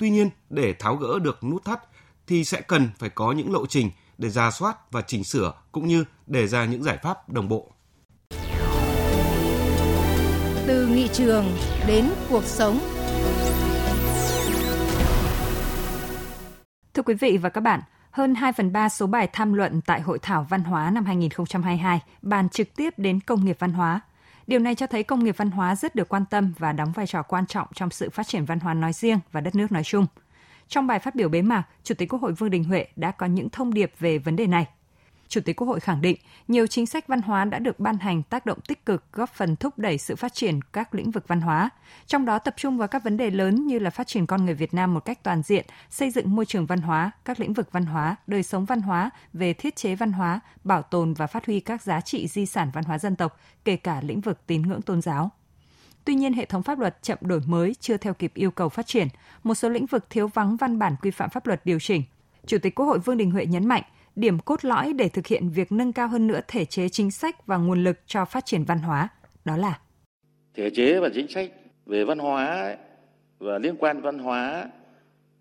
Tuy 0.00 0.10
nhiên, 0.10 0.30
để 0.50 0.74
tháo 0.78 0.96
gỡ 0.96 1.18
được 1.18 1.44
nút 1.44 1.64
thắt 1.64 1.80
thì 2.26 2.44
sẽ 2.44 2.60
cần 2.60 2.88
phải 2.98 3.10
có 3.10 3.32
những 3.32 3.52
lộ 3.52 3.66
trình 3.66 3.90
để 4.18 4.28
ra 4.28 4.50
soát 4.50 4.92
và 4.92 5.02
chỉnh 5.02 5.24
sửa 5.24 5.52
cũng 5.72 5.86
như 5.86 6.04
đề 6.26 6.46
ra 6.46 6.64
những 6.64 6.82
giải 6.82 6.98
pháp 7.02 7.28
đồng 7.28 7.48
bộ. 7.48 7.72
Từ 10.66 10.86
nghị 10.86 11.08
trường 11.12 11.44
đến 11.86 12.10
cuộc 12.28 12.44
sống. 12.44 12.78
Thưa 16.94 17.02
quý 17.02 17.14
vị 17.14 17.38
và 17.42 17.48
các 17.48 17.60
bạn, 17.60 17.80
hơn 18.10 18.34
2 18.34 18.52
phần 18.52 18.72
3 18.72 18.88
số 18.88 19.06
bài 19.06 19.28
tham 19.32 19.52
luận 19.52 19.80
tại 19.86 20.00
Hội 20.00 20.18
thảo 20.22 20.46
Văn 20.50 20.64
hóa 20.64 20.90
năm 20.90 21.04
2022 21.04 22.00
bàn 22.22 22.48
trực 22.48 22.76
tiếp 22.76 22.94
đến 22.96 23.20
công 23.20 23.44
nghiệp 23.44 23.56
văn 23.58 23.72
hóa. 23.72 24.00
Điều 24.46 24.60
này 24.60 24.74
cho 24.74 24.86
thấy 24.86 25.02
công 25.02 25.24
nghiệp 25.24 25.36
văn 25.36 25.50
hóa 25.50 25.76
rất 25.76 25.94
được 25.94 26.08
quan 26.08 26.24
tâm 26.30 26.52
và 26.58 26.72
đóng 26.72 26.92
vai 26.92 27.06
trò 27.06 27.22
quan 27.22 27.46
trọng 27.46 27.68
trong 27.74 27.90
sự 27.90 28.10
phát 28.10 28.28
triển 28.28 28.44
văn 28.44 28.60
hóa 28.60 28.74
nói 28.74 28.92
riêng 28.92 29.18
và 29.32 29.40
đất 29.40 29.54
nước 29.54 29.72
nói 29.72 29.84
chung. 29.84 30.06
Trong 30.68 30.86
bài 30.86 30.98
phát 30.98 31.14
biểu 31.14 31.28
bế 31.28 31.42
mạc, 31.42 31.62
Chủ 31.82 31.94
tịch 31.94 32.08
Quốc 32.08 32.22
hội 32.22 32.32
Vương 32.32 32.50
Đình 32.50 32.64
Huệ 32.64 32.86
đã 32.96 33.10
có 33.10 33.26
những 33.26 33.50
thông 33.50 33.74
điệp 33.74 33.92
về 33.98 34.18
vấn 34.18 34.36
đề 34.36 34.46
này– 34.46 34.66
Chủ 35.30 35.40
tịch 35.40 35.56
Quốc 35.56 35.68
hội 35.68 35.80
khẳng 35.80 36.00
định 36.00 36.16
nhiều 36.48 36.66
chính 36.66 36.86
sách 36.86 37.08
văn 37.08 37.22
hóa 37.22 37.44
đã 37.44 37.58
được 37.58 37.80
ban 37.80 37.98
hành 37.98 38.22
tác 38.22 38.46
động 38.46 38.58
tích 38.68 38.86
cực 38.86 39.04
góp 39.12 39.30
phần 39.30 39.56
thúc 39.56 39.78
đẩy 39.78 39.98
sự 39.98 40.16
phát 40.16 40.34
triển 40.34 40.62
các 40.62 40.94
lĩnh 40.94 41.10
vực 41.10 41.28
văn 41.28 41.40
hóa, 41.40 41.70
trong 42.06 42.24
đó 42.24 42.38
tập 42.38 42.54
trung 42.56 42.78
vào 42.78 42.88
các 42.88 43.04
vấn 43.04 43.16
đề 43.16 43.30
lớn 43.30 43.66
như 43.66 43.78
là 43.78 43.90
phát 43.90 44.06
triển 44.06 44.26
con 44.26 44.44
người 44.44 44.54
Việt 44.54 44.74
Nam 44.74 44.94
một 44.94 45.00
cách 45.00 45.22
toàn 45.22 45.42
diện, 45.42 45.66
xây 45.90 46.10
dựng 46.10 46.36
môi 46.36 46.46
trường 46.46 46.66
văn 46.66 46.80
hóa, 46.80 47.10
các 47.24 47.40
lĩnh 47.40 47.52
vực 47.52 47.72
văn 47.72 47.86
hóa, 47.86 48.16
đời 48.26 48.42
sống 48.42 48.64
văn 48.64 48.80
hóa, 48.80 49.10
về 49.32 49.52
thiết 49.52 49.76
chế 49.76 49.94
văn 49.94 50.12
hóa, 50.12 50.40
bảo 50.64 50.82
tồn 50.82 51.14
và 51.14 51.26
phát 51.26 51.46
huy 51.46 51.60
các 51.60 51.82
giá 51.82 52.00
trị 52.00 52.28
di 52.28 52.46
sản 52.46 52.70
văn 52.74 52.84
hóa 52.84 52.98
dân 52.98 53.16
tộc, 53.16 53.40
kể 53.64 53.76
cả 53.76 54.00
lĩnh 54.02 54.20
vực 54.20 54.46
tín 54.46 54.62
ngưỡng 54.62 54.82
tôn 54.82 55.02
giáo. 55.02 55.30
Tuy 56.04 56.14
nhiên, 56.14 56.32
hệ 56.32 56.44
thống 56.44 56.62
pháp 56.62 56.78
luật 56.78 57.02
chậm 57.02 57.18
đổi 57.20 57.40
mới 57.46 57.74
chưa 57.80 57.96
theo 57.96 58.14
kịp 58.14 58.32
yêu 58.34 58.50
cầu 58.50 58.68
phát 58.68 58.86
triển, 58.86 59.08
một 59.42 59.54
số 59.54 59.68
lĩnh 59.68 59.86
vực 59.86 60.10
thiếu 60.10 60.28
vắng 60.28 60.56
văn 60.56 60.78
bản 60.78 60.96
quy 61.02 61.10
phạm 61.10 61.30
pháp 61.30 61.46
luật 61.46 61.60
điều 61.64 61.78
chỉnh. 61.80 62.02
Chủ 62.46 62.58
tịch 62.62 62.74
Quốc 62.74 62.86
hội 62.86 62.98
Vương 62.98 63.16
Đình 63.16 63.30
Huệ 63.30 63.46
nhấn 63.46 63.68
mạnh, 63.68 63.82
điểm 64.20 64.38
cốt 64.38 64.64
lõi 64.64 64.92
để 64.92 65.08
thực 65.08 65.26
hiện 65.26 65.50
việc 65.50 65.72
nâng 65.72 65.92
cao 65.92 66.08
hơn 66.08 66.26
nữa 66.26 66.40
thể 66.48 66.64
chế 66.64 66.88
chính 66.88 67.10
sách 67.10 67.46
và 67.46 67.56
nguồn 67.56 67.84
lực 67.84 67.98
cho 68.06 68.24
phát 68.24 68.46
triển 68.46 68.64
văn 68.64 68.78
hóa, 68.78 69.08
đó 69.44 69.56
là 69.56 69.80
thể 70.54 70.70
chế 70.70 71.00
và 71.00 71.08
chính 71.14 71.28
sách 71.28 71.50
về 71.86 72.04
văn 72.04 72.18
hóa 72.18 72.76
và 73.38 73.58
liên 73.58 73.76
quan 73.76 74.00
văn 74.00 74.18
hóa 74.18 74.70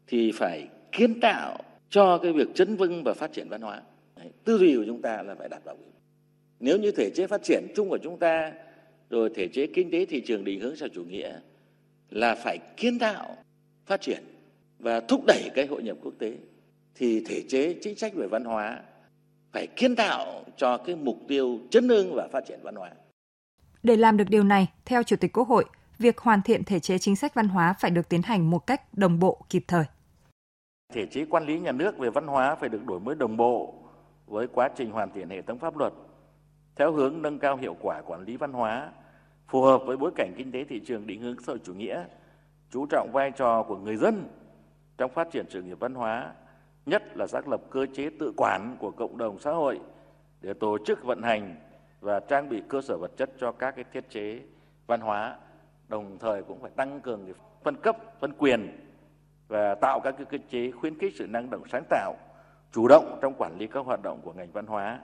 thì 0.07 0.31
phải 0.31 0.67
kiến 0.91 1.19
tạo 1.19 1.57
cho 1.89 2.17
cái 2.17 2.33
việc 2.33 2.47
chấn 2.55 2.75
vững 2.75 3.03
và 3.03 3.13
phát 3.13 3.33
triển 3.33 3.49
văn 3.49 3.61
hóa. 3.61 3.81
Đấy, 4.15 4.31
tư 4.43 4.57
duy 4.57 4.75
của 4.75 4.83
chúng 4.87 5.01
ta 5.01 5.21
là 5.21 5.35
phải 5.35 5.49
đạt 5.49 5.65
động. 5.65 5.91
Nếu 6.59 6.77
như 6.77 6.91
thể 6.91 7.09
chế 7.15 7.27
phát 7.27 7.43
triển 7.43 7.67
chung 7.75 7.89
của 7.89 7.97
chúng 8.03 8.19
ta 8.19 8.51
rồi 9.09 9.29
thể 9.35 9.47
chế 9.47 9.67
kinh 9.67 9.91
tế 9.91 10.05
thị 10.05 10.21
trường 10.25 10.43
định 10.43 10.59
hướng 10.59 10.75
xã 10.75 10.87
chủ 10.93 11.03
nghĩa 11.03 11.39
là 12.09 12.35
phải 12.35 12.57
kiến 12.77 12.99
tạo, 12.99 13.37
phát 13.85 14.01
triển 14.01 14.23
và 14.79 14.99
thúc 14.99 15.23
đẩy 15.27 15.49
cái 15.55 15.65
hội 15.65 15.83
nhập 15.83 15.97
quốc 16.01 16.13
tế 16.19 16.33
thì 16.95 17.23
thể 17.27 17.43
chế 17.49 17.75
chính 17.81 17.95
sách 17.95 18.13
về 18.15 18.27
văn 18.27 18.43
hóa 18.43 18.79
phải 19.51 19.67
kiến 19.67 19.95
tạo 19.95 20.43
cho 20.57 20.77
cái 20.77 20.95
mục 20.95 21.17
tiêu 21.27 21.59
chấn 21.69 21.89
hưng 21.89 22.13
và 22.15 22.27
phát 22.31 22.43
triển 22.47 22.59
văn 22.63 22.75
hóa. 22.75 22.91
Để 23.83 23.95
làm 23.97 24.17
được 24.17 24.29
điều 24.29 24.43
này, 24.43 24.67
theo 24.85 25.03
Chủ 25.03 25.15
tịch 25.15 25.33
Quốc 25.33 25.47
hội, 25.47 25.65
việc 25.97 26.17
hoàn 26.17 26.41
thiện 26.41 26.63
thể 26.63 26.79
chế 26.79 26.97
chính 26.97 27.15
sách 27.15 27.33
văn 27.33 27.47
hóa 27.47 27.73
phải 27.79 27.91
được 27.91 28.09
tiến 28.09 28.21
hành 28.21 28.49
một 28.49 28.67
cách 28.67 28.93
đồng 28.93 29.19
bộ 29.19 29.41
kịp 29.49 29.63
thời. 29.67 29.85
Thể 30.93 31.05
chế 31.05 31.25
quản 31.25 31.45
lý 31.45 31.59
nhà 31.59 31.71
nước 31.71 31.97
về 31.97 32.09
văn 32.09 32.27
hóa 32.27 32.55
phải 32.55 32.69
được 32.69 32.85
đổi 32.85 32.99
mới 32.99 33.15
đồng 33.15 33.37
bộ 33.37 33.73
với 34.27 34.47
quá 34.47 34.69
trình 34.75 34.91
hoàn 34.91 35.11
thiện 35.11 35.29
hệ 35.29 35.41
thống 35.41 35.59
pháp 35.59 35.77
luật 35.77 35.93
theo 36.79 36.91
hướng 36.91 37.21
nâng 37.21 37.39
cao 37.39 37.57
hiệu 37.57 37.75
quả 37.81 38.01
quản 38.01 38.21
lý 38.21 38.37
văn 38.37 38.53
hóa, 38.53 38.91
phù 39.47 39.61
hợp 39.61 39.81
với 39.85 39.97
bối 39.97 40.11
cảnh 40.15 40.33
kinh 40.37 40.51
tế 40.51 40.63
thị 40.63 40.81
trường 40.85 41.07
định 41.07 41.21
hướng 41.21 41.35
xã 41.39 41.51
hội 41.51 41.59
chủ 41.63 41.73
nghĩa, 41.73 42.03
chú 42.71 42.85
trọng 42.85 43.11
vai 43.13 43.31
trò 43.31 43.63
của 43.63 43.77
người 43.77 43.95
dân 43.95 44.27
trong 44.97 45.11
phát 45.13 45.27
triển 45.31 45.45
sự 45.49 45.61
nghiệp 45.61 45.79
văn 45.79 45.93
hóa, 45.93 46.33
nhất 46.89 47.17
là 47.17 47.27
xác 47.27 47.47
lập 47.47 47.61
cơ 47.69 47.85
chế 47.93 48.09
tự 48.19 48.33
quản 48.37 48.75
của 48.79 48.91
cộng 48.91 49.17
đồng 49.17 49.39
xã 49.39 49.51
hội 49.51 49.79
để 50.41 50.53
tổ 50.53 50.77
chức 50.85 51.03
vận 51.03 51.21
hành 51.21 51.55
và 51.99 52.19
trang 52.19 52.49
bị 52.49 52.61
cơ 52.67 52.81
sở 52.81 52.97
vật 52.97 53.11
chất 53.17 53.29
cho 53.39 53.51
các 53.51 53.75
cái 53.75 53.85
thiết 53.93 54.09
chế 54.09 54.39
văn 54.87 55.01
hóa, 55.01 55.35
đồng 55.87 56.17
thời 56.19 56.43
cũng 56.43 56.61
phải 56.61 56.71
tăng 56.75 57.01
cường 57.01 57.25
cái 57.25 57.33
phân 57.63 57.75
cấp, 57.75 57.97
phân 58.19 58.33
quyền 58.37 58.87
và 59.47 59.75
tạo 59.75 59.99
các 59.99 60.15
cái 60.17 60.25
cơ 60.25 60.37
chế 60.49 60.71
khuyến 60.71 60.99
khích 60.99 61.13
sự 61.15 61.27
năng 61.27 61.49
động 61.49 61.63
sáng 61.71 61.83
tạo, 61.89 62.15
chủ 62.71 62.87
động 62.87 63.19
trong 63.21 63.33
quản 63.37 63.57
lý 63.57 63.67
các 63.67 63.85
hoạt 63.85 64.03
động 64.03 64.19
của 64.23 64.33
ngành 64.33 64.51
văn 64.51 64.65
hóa, 64.65 64.99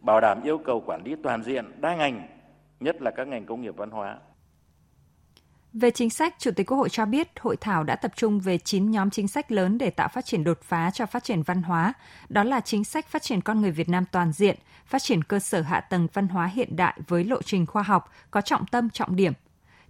bảo 0.00 0.20
đảm 0.20 0.42
yêu 0.42 0.58
cầu 0.58 0.82
quản 0.86 1.02
lý 1.04 1.16
toàn 1.22 1.42
diện 1.42 1.80
đa 1.80 1.96
ngành, 1.96 2.28
nhất 2.80 3.02
là 3.02 3.10
các 3.10 3.28
ngành 3.28 3.46
công 3.46 3.60
nghiệp 3.60 3.76
văn 3.76 3.90
hóa. 3.90 4.18
Về 5.74 5.90
chính 5.90 6.10
sách, 6.10 6.34
Chủ 6.38 6.50
tịch 6.50 6.66
Quốc 6.66 6.78
hội 6.78 6.88
cho 6.88 7.06
biết 7.06 7.28
hội 7.40 7.56
thảo 7.56 7.84
đã 7.84 7.96
tập 7.96 8.12
trung 8.16 8.40
về 8.40 8.58
9 8.58 8.90
nhóm 8.90 9.10
chính 9.10 9.28
sách 9.28 9.52
lớn 9.52 9.78
để 9.78 9.90
tạo 9.90 10.08
phát 10.08 10.24
triển 10.24 10.44
đột 10.44 10.58
phá 10.62 10.90
cho 10.90 11.06
phát 11.06 11.24
triển 11.24 11.42
văn 11.42 11.62
hóa. 11.62 11.92
Đó 12.28 12.44
là 12.44 12.60
chính 12.60 12.84
sách 12.84 13.08
phát 13.08 13.22
triển 13.22 13.40
con 13.40 13.60
người 13.60 13.70
Việt 13.70 13.88
Nam 13.88 14.04
toàn 14.12 14.32
diện, 14.32 14.56
phát 14.86 15.02
triển 15.02 15.24
cơ 15.24 15.38
sở 15.38 15.60
hạ 15.60 15.80
tầng 15.80 16.08
văn 16.12 16.28
hóa 16.28 16.46
hiện 16.46 16.76
đại 16.76 17.00
với 17.08 17.24
lộ 17.24 17.42
trình 17.42 17.66
khoa 17.66 17.82
học, 17.82 18.12
có 18.30 18.40
trọng 18.40 18.66
tâm 18.66 18.90
trọng 18.90 19.16
điểm, 19.16 19.32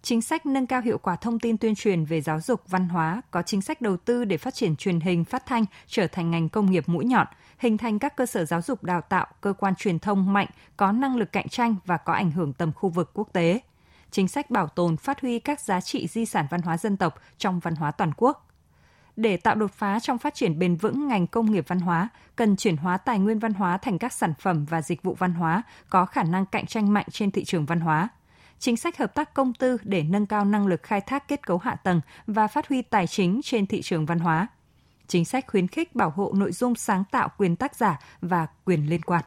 chính 0.03 0.23
sách 0.23 0.47
nâng 0.47 0.67
cao 0.67 0.81
hiệu 0.81 0.99
quả 0.99 1.17
thông 1.17 1.39
tin 1.39 1.59
tuyên 1.59 1.75
truyền 1.75 2.05
về 2.05 2.21
giáo 2.21 2.41
dục 2.41 2.63
văn 2.69 2.89
hóa, 2.89 3.23
có 3.31 3.43
chính 3.43 3.63
sách 3.63 3.81
đầu 3.81 3.97
tư 3.97 4.25
để 4.25 4.37
phát 4.37 4.55
triển 4.55 4.77
truyền 4.77 5.01
hình 5.01 5.25
phát 5.25 5.47
thanh 5.47 5.65
trở 5.87 6.07
thành 6.07 6.31
ngành 6.31 6.49
công 6.49 6.71
nghiệp 6.71 6.85
mũi 6.87 7.05
nhọn, 7.05 7.27
hình 7.59 7.79
thành 7.79 7.99
các 7.99 8.17
cơ 8.17 8.27
sở 8.27 8.45
giáo 8.45 8.63
dục 8.63 8.85
đào 8.85 9.01
tạo, 9.01 9.27
cơ 9.41 9.53
quan 9.53 9.75
truyền 9.75 9.99
thông 9.99 10.33
mạnh, 10.33 10.49
có 10.77 10.93
năng 10.93 11.17
lực 11.17 11.33
cạnh 11.33 11.49
tranh 11.49 11.77
và 11.87 11.97
có 11.97 12.13
ảnh 12.13 12.31
hưởng 12.31 12.53
tầm 12.53 12.73
khu 12.73 12.89
vực 12.89 13.11
quốc 13.15 13.29
tế. 13.33 13.61
Chính 14.15 14.29
sách 14.29 14.51
bảo 14.51 14.69
tồn, 14.69 14.97
phát 14.97 15.21
huy 15.21 15.39
các 15.39 15.61
giá 15.61 15.81
trị 15.81 16.07
di 16.07 16.27
sản 16.27 16.47
văn 16.51 16.63
hóa 16.63 16.79
dân 16.79 16.97
tộc 16.97 17.21
trong 17.39 17.61
văn 17.61 17.75
hóa 17.75 17.91
toàn 17.91 18.13
quốc. 18.17 18.49
Để 19.17 19.37
tạo 19.37 19.55
đột 19.55 19.73
phá 19.73 20.01
trong 20.01 20.19
phát 20.19 20.35
triển 20.35 20.59
bền 20.59 20.77
vững 20.77 21.09
ngành 21.09 21.27
công 21.27 21.53
nghiệp 21.53 21.65
văn 21.69 21.81
hóa, 21.81 22.09
cần 22.37 22.57
chuyển 22.57 22.77
hóa 22.77 22.97
tài 22.97 23.19
nguyên 23.19 23.39
văn 23.39 23.53
hóa 23.53 23.79
thành 23.79 23.99
các 23.99 24.13
sản 24.13 24.35
phẩm 24.39 24.65
và 24.65 24.83
dịch 24.83 25.03
vụ 25.03 25.15
văn 25.15 25.33
hóa 25.33 25.63
có 25.89 26.07
khả 26.07 26.23
năng 26.23 26.47
cạnh 26.47 26.67
tranh 26.67 26.93
mạnh 26.93 27.07
trên 27.11 27.31
thị 27.31 27.45
trường 27.45 27.67
văn 27.67 27.81
hóa– 27.81 28.09
chính 28.59 28.77
sách 28.77 28.99
hợp 28.99 29.15
tác 29.15 29.35
công 29.35 29.55
tư 29.55 29.77
để 29.83 30.03
nâng 30.03 30.27
cao 30.27 30.45
năng 30.45 30.67
lực 30.67 30.83
khai 30.83 31.01
thác 31.01 31.29
kết 31.29 31.47
cấu 31.47 31.59
hạ 31.59 31.75
tầng 31.75 32.01
và 32.27 32.47
phát 32.47 32.69
huy 32.69 32.83
tài 32.83 33.07
chính 33.07 33.41
trên 33.45 33.67
thị 33.67 33.83
trường 33.83 34.07
văn 34.07 34.19
hóa. 34.19 34.49
Chính 35.07 35.25
sách 35.25 35.45
khuyến 35.47 35.69
khích 35.69 35.95
bảo 35.95 36.11
hộ 36.11 36.33
nội 36.37 36.53
dung 36.53 36.75
sáng 36.75 37.05
tạo 37.11 37.29
quyền 37.39 37.57
tác 37.57 37.77
giả 37.77 38.01
và 38.21 38.47
quyền 38.65 38.89
liên 38.89 39.03
quan. 39.03 39.25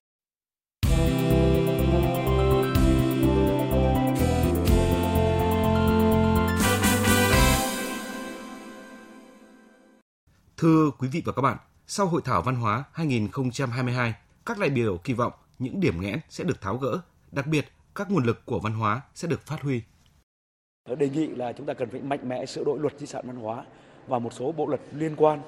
Thưa 10.62 10.92
quý 11.00 11.08
vị 11.12 11.22
và 11.26 11.34
các 11.34 11.42
bạn, 11.42 11.58
sau 11.88 12.08
hội 12.08 12.22
thảo 12.26 12.42
văn 12.42 12.56
hóa 12.56 12.84
2022, 12.94 14.14
các 14.46 14.60
đại 14.60 14.70
biểu 14.70 14.98
kỳ 14.98 15.14
vọng 15.14 15.34
những 15.60 15.80
điểm 15.80 16.02
nghẽn 16.02 16.20
sẽ 16.30 16.44
được 16.44 16.62
tháo 16.62 16.78
gỡ, 16.78 17.02
đặc 17.32 17.48
biệt 17.48 17.66
các 17.96 18.12
nguồn 18.12 18.24
lực 18.24 18.46
của 18.46 18.60
văn 18.60 18.74
hóa 18.74 19.02
sẽ 19.16 19.28
được 19.28 19.42
phát 19.42 19.62
huy. 19.62 19.82
Đề 20.98 21.10
nghị 21.10 21.28
là 21.28 21.54
chúng 21.54 21.66
ta 21.66 21.74
cần 21.74 21.90
phải 21.90 22.02
mạnh 22.02 22.30
mẽ 22.30 22.46
sửa 22.46 22.64
đổi 22.64 22.80
luật 22.80 23.00
di 23.00 23.06
sản 23.06 23.24
văn 23.28 23.36
hóa 23.36 23.66
và 24.08 24.20
một 24.20 24.34
số 24.34 24.52
bộ 24.52 24.66
luật 24.66 24.82
liên 24.92 25.16
quan 25.16 25.40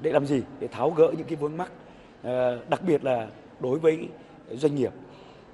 để 0.00 0.12
làm 0.12 0.26
gì? 0.26 0.42
Để 0.60 0.68
tháo 0.68 0.90
gỡ 0.90 1.12
những 1.18 1.26
cái 1.26 1.36
vướng 1.36 1.56
mắc, 1.56 1.72
ờ, 2.22 2.64
đặc 2.68 2.82
biệt 2.82 3.04
là 3.04 3.28
đối 3.60 3.78
với 3.78 4.08
doanh 4.50 4.74
nghiệp. 4.74 4.92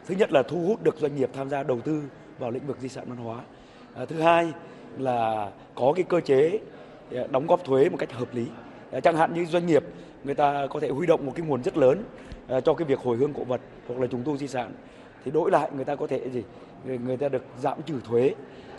Thứ 0.07 0.15
nhất 0.15 0.33
là 0.33 0.43
thu 0.43 0.67
hút 0.67 0.83
được 0.83 0.97
doanh 0.99 1.17
nghiệp 1.17 1.31
tham 1.33 1.51
gia 1.51 1.63
đầu 1.63 1.81
tư 1.81 2.03
vào 2.39 2.51
lĩnh 2.51 2.67
vực 2.67 2.79
di 2.81 2.89
sản 2.89 3.05
văn 3.09 3.19
hóa. 3.19 3.41
Ờ, 3.95 4.07
thứ 4.07 4.21
hai 4.21 4.53
là 4.99 5.51
có 5.75 5.93
cái 5.97 6.05
cơ 6.09 6.21
chế 6.21 6.59
ờ, 7.11 7.27
đóng 7.27 7.47
góp 7.47 7.65
thuế 7.65 7.89
một 7.89 7.97
cách 8.01 8.13
hợp 8.13 8.35
lý. 8.35 8.47
Ờ, 8.91 9.01
chẳng 9.01 9.17
hạn 9.17 9.35
như 9.35 9.45
doanh 9.45 9.67
nghiệp 9.67 9.85
người 10.25 10.35
ta 10.35 10.67
có 10.71 10.81
thể 10.81 10.89
huy 10.89 11.07
động 11.07 11.27
một 11.27 11.33
cái 11.35 11.47
nguồn 11.47 11.63
rất 11.63 11.77
lớn 11.77 12.05
ờ, 12.49 12.61
cho 12.61 12.75
cái 12.75 12.89
việc 12.89 12.99
hồi 12.99 13.17
hương 13.17 13.33
cổ 13.35 13.45
vật 13.45 13.61
hoặc 13.89 14.01
là 14.01 14.07
trùng 14.07 14.23
tu 14.25 14.37
di 14.37 14.49
sản. 14.49 14.73
Thì 15.25 15.31
đổi 15.31 15.51
lại 15.51 15.71
người 15.77 15.85
ta 15.85 15.95
có 15.95 16.07
thể 16.07 16.31
gì? 16.31 16.43
Người, 16.85 17.17
ta 17.17 17.29
được 17.29 17.45
giảm 17.61 17.83
trừ 17.83 17.95
thuế 18.05 18.35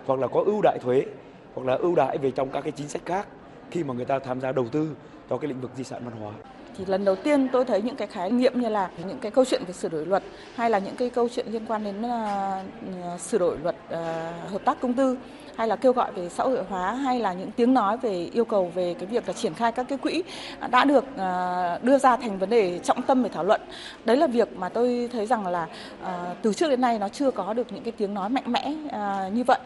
hoặc 0.05 0.19
là 0.19 0.27
có 0.27 0.43
ưu 0.45 0.61
đại 0.61 0.77
thuế 0.81 1.05
hoặc 1.53 1.67
là 1.67 1.73
ưu 1.73 1.95
đại 1.95 2.17
về 2.17 2.31
trong 2.31 2.49
các 2.49 2.61
cái 2.61 2.71
chính 2.71 2.87
sách 2.87 3.01
khác 3.05 3.27
khi 3.71 3.83
mà 3.83 3.93
người 3.93 4.05
ta 4.05 4.19
tham 4.19 4.41
gia 4.41 4.51
đầu 4.51 4.67
tư 4.71 4.95
cho 5.29 5.37
cái 5.37 5.49
lĩnh 5.49 5.61
vực 5.61 5.71
di 5.75 5.83
sản 5.83 6.01
văn 6.05 6.13
hóa 6.19 6.33
thì 6.79 6.85
lần 6.87 7.05
đầu 7.05 7.15
tiên 7.15 7.47
tôi 7.51 7.65
thấy 7.65 7.81
những 7.81 7.95
cái 7.95 8.07
khái 8.07 8.31
niệm 8.31 8.61
như 8.61 8.69
là 8.69 8.89
những 9.07 9.19
cái 9.19 9.31
câu 9.31 9.45
chuyện 9.45 9.63
về 9.67 9.73
sửa 9.73 9.89
đổi 9.89 10.05
luật 10.05 10.23
hay 10.55 10.69
là 10.69 10.79
những 10.79 10.95
cái 10.95 11.09
câu 11.09 11.29
chuyện 11.29 11.45
liên 11.49 11.65
quan 11.65 11.83
đến 11.83 12.01
uh, 12.01 13.21
sửa 13.21 13.37
đổi 13.37 13.57
luật 13.63 13.75
uh, 13.85 14.51
hợp 14.51 14.61
tác 14.65 14.81
công 14.81 14.93
tư 14.93 15.17
hay 15.55 15.67
là 15.67 15.75
kêu 15.75 15.93
gọi 15.93 16.11
về 16.11 16.29
xã 16.29 16.43
hội 16.43 16.63
hóa 16.69 16.93
hay 16.93 17.19
là 17.19 17.33
những 17.33 17.51
tiếng 17.51 17.73
nói 17.73 17.97
về 17.97 18.29
yêu 18.33 18.45
cầu 18.45 18.71
về 18.75 18.93
cái 18.93 19.05
việc 19.05 19.27
là 19.27 19.33
triển 19.33 19.53
khai 19.53 19.71
các 19.71 19.85
cái 19.89 19.97
quỹ 19.97 20.23
đã 20.71 20.83
được 20.83 21.03
uh, 21.03 21.83
đưa 21.83 21.97
ra 21.97 22.17
thành 22.17 22.39
vấn 22.39 22.49
đề 22.49 22.79
trọng 22.79 23.01
tâm 23.01 23.23
để 23.23 23.29
thảo 23.29 23.43
luận. 23.43 23.61
Đấy 24.05 24.17
là 24.17 24.27
việc 24.27 24.57
mà 24.57 24.69
tôi 24.69 25.09
thấy 25.13 25.25
rằng 25.25 25.47
là 25.47 25.67
uh, 26.03 26.09
từ 26.41 26.53
trước 26.53 26.69
đến 26.69 26.81
nay 26.81 26.99
nó 26.99 27.09
chưa 27.09 27.31
có 27.31 27.53
được 27.53 27.67
những 27.71 27.83
cái 27.83 27.91
tiếng 27.91 28.13
nói 28.13 28.29
mạnh 28.29 28.43
mẽ 28.51 28.73
uh, 28.85 29.33
như 29.33 29.43
vậy. 29.43 29.59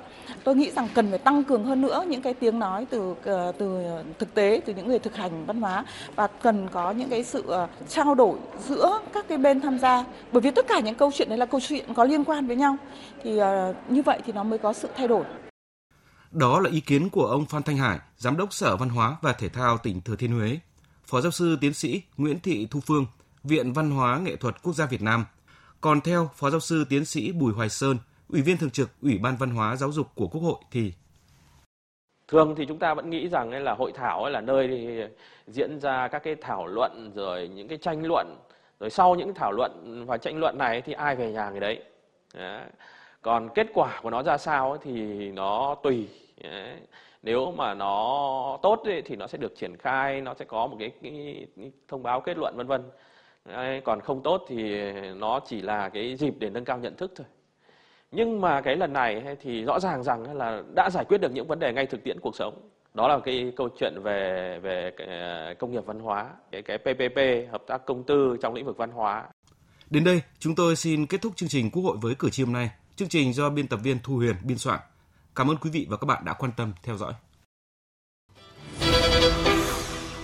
Tôi 0.44 0.56
nghĩ 0.56 0.72
rằng 0.72 0.88
cần 0.94 1.10
phải 1.10 1.20
tăng 1.20 1.44
cường 1.44 1.64
hơn 1.64 1.82
nữa 1.82 2.04
những 2.08 2.22
cái 2.22 2.34
tiếng 2.34 2.60
nói 2.60 2.86
từ 2.90 3.12
uh, 3.12 3.18
từ 3.58 3.84
thực 4.20 4.34
tế 4.34 4.62
từ 4.66 4.74
những 4.74 4.88
người 4.88 5.00
thực 5.00 5.16
hành 5.16 5.46
văn 5.46 5.62
hóa 5.62 5.86
và 6.16 6.28
cần 6.28 6.68
có 6.72 6.92
những 6.92 7.03
những 7.04 7.10
cái 7.10 7.24
sự 7.24 7.44
ờ, 7.48 7.68
trao 7.90 8.16
đổi 8.16 8.38
giữa 8.68 9.00
các 9.14 9.26
cái 9.28 9.38
bên 9.38 9.62
tham 9.62 9.80
gia 9.80 10.06
bởi 10.32 10.42
vì 10.42 10.52
tất 10.52 10.66
cả 10.68 10.80
những 10.80 10.96
câu 10.96 11.12
chuyện 11.12 11.30
đấy 11.30 11.38
là 11.38 11.46
câu 11.46 11.60
chuyện 11.60 11.94
có 11.94 12.04
liên 12.04 12.24
quan 12.24 12.48
với 12.48 12.56
nhau 12.56 12.78
thì 13.24 13.38
ờ, 13.38 13.74
như 13.90 14.02
vậy 14.02 14.20
thì 14.26 14.34
nó 14.34 14.44
mới 14.44 14.60
có 14.60 14.74
sự 14.74 14.88
thay 14.96 15.08
đổi 15.08 15.26
đó 16.32 16.60
là 16.60 16.70
ý 16.70 16.80
kiến 16.80 17.10
của 17.10 17.26
ông 17.26 17.46
Phan 17.46 17.64
Thanh 17.64 17.78
Hải, 17.78 18.00
Giám 18.18 18.38
đốc 18.38 18.54
Sở 18.54 18.78
Văn 18.78 18.90
hóa 18.90 19.18
và 19.22 19.34
Thể 19.34 19.50
thao 19.50 19.78
tỉnh 19.78 20.02
Thừa 20.02 20.16
Thiên 20.16 20.32
Huế. 20.32 20.60
Phó 21.06 21.22
giáo 21.22 21.32
sư 21.32 21.58
tiến 21.62 21.74
sĩ 21.74 22.02
Nguyễn 22.18 22.40
Thị 22.40 22.68
Thu 22.72 22.80
Phương, 22.80 23.06
Viện 23.44 23.74
Văn 23.74 23.92
hóa 23.92 24.20
Nghệ 24.20 24.36
thuật 24.36 24.62
Quốc 24.64 24.74
gia 24.74 24.86
Việt 24.86 25.02
Nam. 25.02 25.26
Còn 25.82 26.02
theo 26.02 26.30
Phó 26.36 26.50
giáo 26.50 26.60
sư 26.60 26.86
tiến 26.90 27.06
sĩ 27.06 27.32
Bùi 27.32 27.54
Hoài 27.54 27.70
Sơn, 27.70 27.98
Ủy 28.30 28.42
viên 28.42 28.58
Thường 28.58 28.70
trực 28.70 28.90
Ủy 29.02 29.18
ban 29.18 29.38
Văn 29.38 29.50
hóa 29.50 29.76
Giáo 29.76 29.92
dục 29.92 30.08
của 30.16 30.28
Quốc 30.28 30.42
hội 30.42 30.58
thì 30.72 30.94
thường 32.28 32.56
thì 32.56 32.66
chúng 32.66 32.80
ta 32.80 32.94
vẫn 32.94 33.10
nghĩ 33.10 33.28
rằng 33.28 33.64
là 33.64 33.74
hội 33.74 33.92
thảo 33.92 34.30
là 34.30 34.42
nơi 34.42 35.10
diễn 35.48 35.80
ra 35.80 36.08
các 36.08 36.20
cái 36.20 36.36
thảo 36.36 36.68
luận 36.68 37.12
rồi 37.16 37.48
những 37.56 37.68
cái 37.68 37.78
tranh 37.78 38.06
luận. 38.06 38.36
Rồi 38.80 38.90
sau 38.90 39.16
những 39.16 39.34
thảo 39.34 39.52
luận 39.52 40.04
và 40.08 40.18
tranh 40.18 40.40
luận 40.40 40.58
này 40.58 40.82
thì 40.82 40.94
ai 40.94 41.16
về 41.16 41.32
nhà 41.32 41.50
người 41.50 41.60
đấy? 41.60 41.84
Còn 43.22 43.50
kết 43.56 43.68
quả 43.74 44.00
của 44.02 44.10
nó 44.10 44.24
ra 44.24 44.38
sao 44.38 44.78
thì 44.78 44.92
nó 45.32 45.76
tùy. 45.84 46.08
Nếu 47.22 47.52
mà 47.52 47.74
nó 47.74 48.60
tốt 48.62 48.84
thì 49.06 49.16
nó 49.16 49.28
sẽ 49.28 49.38
được 49.38 49.56
triển 49.56 49.78
khai 49.78 50.22
nó 50.22 50.34
sẽ 50.34 50.46
có 50.46 50.68
một 50.68 50.76
cái, 50.80 50.92
cái, 51.04 51.48
cái 51.56 51.72
thông 51.88 52.04
báo 52.04 52.22
kết 52.22 52.38
luận 52.38 52.58
vân 52.58 52.68
vân. 52.68 52.84
Còn 53.84 54.02
không 54.02 54.22
tốt 54.24 54.46
thì 54.48 54.92
nó 55.14 55.40
chỉ 55.46 55.62
là 55.62 55.90
cái 55.90 56.16
dịp 56.16 56.34
để 56.40 56.50
nâng 56.50 56.66
cao 56.66 56.78
nhận 56.78 56.96
thức 56.96 57.12
thôi 57.16 57.28
nhưng 58.16 58.42
mà 58.42 58.62
cái 58.62 58.76
lần 58.76 58.94
này 58.94 59.24
thì 59.42 59.64
rõ 59.64 59.80
ràng 59.80 60.04
rằng 60.04 60.38
là 60.38 60.64
đã 60.76 60.90
giải 60.90 61.06
quyết 61.06 61.18
được 61.18 61.32
những 61.32 61.48
vấn 61.48 61.60
đề 61.60 61.74
ngay 61.74 61.86
thực 61.86 62.04
tiễn 62.04 62.20
cuộc 62.20 62.36
sống. 62.36 62.70
Đó 62.94 63.08
là 63.08 63.20
cái 63.26 63.54
câu 63.58 63.70
chuyện 63.80 63.94
về 64.04 64.60
về 64.64 64.92
ờ, 64.98 65.54
công 65.60 65.72
nghiệp 65.72 65.86
văn 65.86 66.00
hóa 66.00 66.30
cái 66.52 66.62
cái 66.62 66.78
PPP 66.78 67.52
hợp 67.52 67.64
tác 67.68 67.86
công 67.86 68.04
tư 68.04 68.38
trong 68.42 68.54
lĩnh 68.54 68.66
vực 68.66 68.78
văn 68.78 68.92
hóa. 68.92 69.24
Đến 69.90 70.04
đây 70.04 70.22
chúng 70.40 70.56
tôi 70.56 70.76
xin 70.76 71.06
kết 71.06 71.22
thúc 71.22 71.36
chương 71.36 71.50
trình 71.50 71.72
Quốc 71.72 71.84
hội 71.84 71.98
với 72.02 72.16
cử 72.16 72.30
tri 72.30 72.44
hôm 72.44 72.54
nay. 72.54 72.70
Chương 72.96 73.10
trình 73.10 73.34
do 73.34 73.50
biên 73.50 73.68
tập 73.68 73.80
viên 73.84 73.98
Thu 74.04 74.16
Huyền 74.16 74.36
biên 74.44 74.58
soạn. 74.58 74.80
Cảm 75.36 75.52
ơn 75.52 75.58
quý 75.58 75.70
vị 75.70 75.88
và 75.90 75.98
các 75.98 76.06
bạn 76.06 76.26
đã 76.26 76.34
quan 76.34 76.52
tâm 76.58 76.74
theo 76.84 76.98
dõi. 76.98 77.14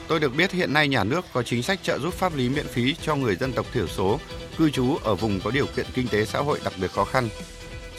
Tôi 0.07 0.19
được 0.19 0.35
biết 0.37 0.51
hiện 0.51 0.73
nay 0.73 0.87
nhà 0.87 1.03
nước 1.03 1.25
có 1.33 1.43
chính 1.43 1.63
sách 1.63 1.79
trợ 1.83 1.99
giúp 1.99 2.13
pháp 2.13 2.35
lý 2.35 2.49
miễn 2.49 2.67
phí 2.67 2.95
cho 2.95 3.15
người 3.15 3.35
dân 3.35 3.53
tộc 3.53 3.65
thiểu 3.73 3.87
số 3.87 4.19
cư 4.57 4.69
trú 4.69 4.95
ở 5.03 5.15
vùng 5.15 5.39
có 5.43 5.51
điều 5.51 5.65
kiện 5.75 5.85
kinh 5.93 6.07
tế 6.07 6.25
xã 6.25 6.39
hội 6.39 6.59
đặc 6.63 6.73
biệt 6.81 6.91
khó 6.91 7.03
khăn. 7.03 7.29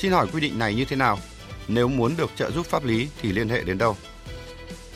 Xin 0.00 0.12
hỏi 0.12 0.26
quy 0.32 0.40
định 0.40 0.58
này 0.58 0.74
như 0.74 0.84
thế 0.84 0.96
nào? 0.96 1.18
Nếu 1.68 1.88
muốn 1.88 2.16
được 2.16 2.30
trợ 2.36 2.50
giúp 2.50 2.66
pháp 2.66 2.84
lý 2.84 3.08
thì 3.22 3.32
liên 3.32 3.48
hệ 3.48 3.62
đến 3.62 3.78
đâu? 3.78 3.96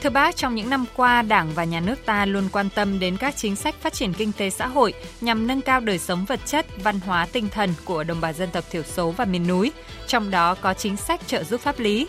Thưa 0.02 0.10
bác, 0.10 0.36
trong 0.36 0.54
những 0.54 0.70
năm 0.70 0.84
qua, 0.96 1.22
Đảng 1.22 1.54
và 1.54 1.64
Nhà 1.64 1.80
nước 1.80 1.94
ta 2.04 2.26
luôn 2.26 2.48
quan 2.52 2.68
tâm 2.74 2.98
đến 2.98 3.16
các 3.16 3.36
chính 3.36 3.56
sách 3.56 3.74
phát 3.80 3.92
triển 3.92 4.12
kinh 4.12 4.32
tế 4.32 4.50
xã 4.50 4.66
hội 4.66 4.92
nhằm 5.20 5.46
nâng 5.46 5.60
cao 5.60 5.80
đời 5.80 5.98
sống 5.98 6.24
vật 6.24 6.40
chất, 6.46 6.66
văn 6.82 7.00
hóa, 7.00 7.26
tinh 7.32 7.48
thần 7.48 7.74
của 7.84 8.04
đồng 8.04 8.20
bào 8.20 8.32
dân 8.32 8.50
tộc 8.50 8.64
thiểu 8.70 8.82
số 8.82 9.10
và 9.10 9.24
miền 9.24 9.46
núi, 9.46 9.72
trong 10.06 10.30
đó 10.30 10.54
có 10.54 10.74
chính 10.74 10.96
sách 10.96 11.20
trợ 11.26 11.44
giúp 11.44 11.60
pháp 11.60 11.78
lý. 11.78 12.06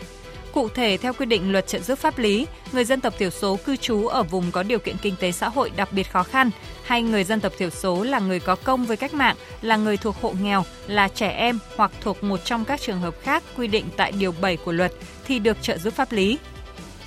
Cụ 0.56 0.68
thể, 0.68 0.96
theo 0.96 1.12
quy 1.12 1.26
định 1.26 1.52
luật 1.52 1.66
trợ 1.66 1.78
giúp 1.78 1.98
pháp 1.98 2.18
lý, 2.18 2.46
người 2.72 2.84
dân 2.84 3.00
tộc 3.00 3.14
thiểu 3.18 3.30
số 3.30 3.58
cư 3.64 3.76
trú 3.76 4.06
ở 4.06 4.22
vùng 4.22 4.50
có 4.52 4.62
điều 4.62 4.78
kiện 4.78 4.96
kinh 5.02 5.14
tế 5.20 5.32
xã 5.32 5.48
hội 5.48 5.70
đặc 5.76 5.88
biệt 5.92 6.12
khó 6.12 6.22
khăn 6.22 6.50
hay 6.84 7.02
người 7.02 7.24
dân 7.24 7.40
tộc 7.40 7.52
thiểu 7.58 7.70
số 7.70 8.02
là 8.02 8.18
người 8.18 8.40
có 8.40 8.54
công 8.54 8.84
với 8.84 8.96
cách 8.96 9.14
mạng, 9.14 9.36
là 9.62 9.76
người 9.76 9.96
thuộc 9.96 10.16
hộ 10.22 10.34
nghèo, 10.42 10.64
là 10.86 11.08
trẻ 11.08 11.28
em 11.28 11.58
hoặc 11.76 11.90
thuộc 12.00 12.22
một 12.24 12.44
trong 12.44 12.64
các 12.64 12.80
trường 12.80 13.00
hợp 13.00 13.14
khác 13.22 13.42
quy 13.56 13.66
định 13.66 13.84
tại 13.96 14.12
Điều 14.12 14.34
7 14.40 14.56
của 14.56 14.72
luật 14.72 14.92
thì 15.26 15.38
được 15.38 15.56
trợ 15.62 15.78
giúp 15.78 15.94
pháp 15.94 16.12
lý. 16.12 16.38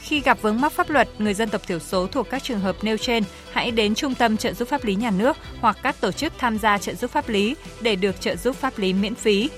Khi 0.02 0.22
gặp 0.22 0.42
vướng 0.42 0.62
mắc 0.62 0.72
pháp 0.72 0.90
luật, 0.90 1.10
người 1.20 1.34
dân 1.34 1.50
tộc 1.50 1.62
thiểu 1.68 1.80
số 1.80 2.08
thuộc 2.08 2.30
các 2.30 2.44
trường 2.44 2.60
hợp 2.60 2.76
nêu 2.82 2.98
trên 2.98 3.24
hãy 3.52 3.72
đến 3.72 3.96
Trung 3.96 4.16
tâm 4.16 4.38
trợ 4.38 4.54
giúp 4.54 4.68
pháp 4.68 4.84
lý 4.84 4.96
nhà 4.96 5.12
nước 5.12 5.38
hoặc 5.60 5.78
các 5.84 6.02
tổ 6.02 6.12
chức 6.12 6.34
tham 6.38 6.58
gia 6.58 6.78
trợ 6.78 6.94
giúp 6.94 7.12
pháp 7.12 7.30
lý 7.30 7.56
để 7.82 7.96
được 7.96 8.22
trợ 8.22 8.36
giúp 8.36 8.56
pháp 8.56 8.80
lý 8.80 8.94
miễn 8.94 9.16
phí. 9.16 9.50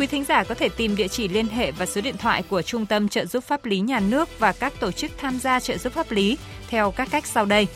Quý 0.00 0.06
thính 0.06 0.24
giả 0.24 0.44
có 0.44 0.54
thể 0.54 0.68
tìm 0.68 0.96
địa 0.96 1.08
chỉ 1.08 1.28
liên 1.28 1.48
hệ 1.48 1.72
và 1.72 1.86
số 1.86 2.00
điện 2.00 2.16
thoại 2.16 2.42
của 2.42 2.62
Trung 2.62 2.86
tâm 2.86 3.08
trợ 3.08 3.26
giúp 3.26 3.44
pháp 3.44 3.64
lý 3.64 3.80
nhà 3.80 4.00
nước 4.00 4.38
và 4.38 4.52
các 4.52 4.72
tổ 4.80 4.92
chức 4.92 5.10
tham 5.18 5.38
gia 5.38 5.60
trợ 5.60 5.78
giúp 5.78 5.92
pháp 5.92 6.10
lý 6.10 6.38
theo 6.68 6.90
các 6.90 7.08
cách 7.10 7.26
sau 7.26 7.44
đây. 7.44 7.66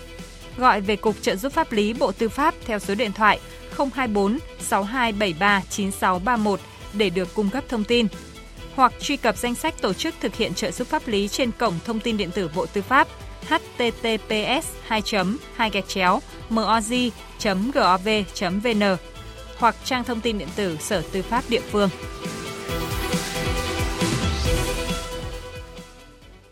Gọi 0.57 0.81
về 0.81 0.97
Cục 0.97 1.23
trợ 1.23 1.37
giúp 1.37 1.53
pháp 1.53 1.73
lý 1.73 1.93
Bộ 1.93 2.13
Tư 2.13 2.29
pháp 2.29 2.55
theo 2.67 2.79
số 2.79 2.95
điện 2.95 3.13
thoại 3.13 3.41
024 3.77 4.39
6273 4.61 5.63
9631 5.71 6.61
để 6.93 7.11
được 7.11 7.35
cung 7.35 7.51
cấp 7.51 7.65
thông 7.69 7.85
tin 7.85 8.07
hoặc 8.75 8.93
truy 9.01 9.17
cập 9.17 9.37
danh 9.37 9.55
sách 9.55 9.83
tổ 9.83 9.93
chức 9.93 10.15
thực 10.21 10.35
hiện 10.35 10.55
trợ 10.55 10.71
giúp 10.71 10.89
pháp 10.89 11.09
lý 11.09 11.29
trên 11.29 11.51
cổng 11.59 11.75
thông 11.85 12.01
tin 12.01 12.17
điện 12.17 12.31
tử 12.31 12.51
Bộ 12.55 12.67
Tư 12.67 12.83
pháp 12.83 13.09
https 13.49 14.67
2 14.87 15.03
2 15.57 15.71
moz 16.51 17.11
gov 17.75 18.09
vn 18.63 19.14
hoặc 19.65 19.77
trang 19.85 20.05
thông 20.05 20.21
tin 20.21 20.39
điện 20.39 20.49
tử 20.57 20.77
Sở 20.81 21.03
Tư 21.13 21.23
pháp 21.23 21.45
địa 21.49 21.61
phương. 21.71 21.89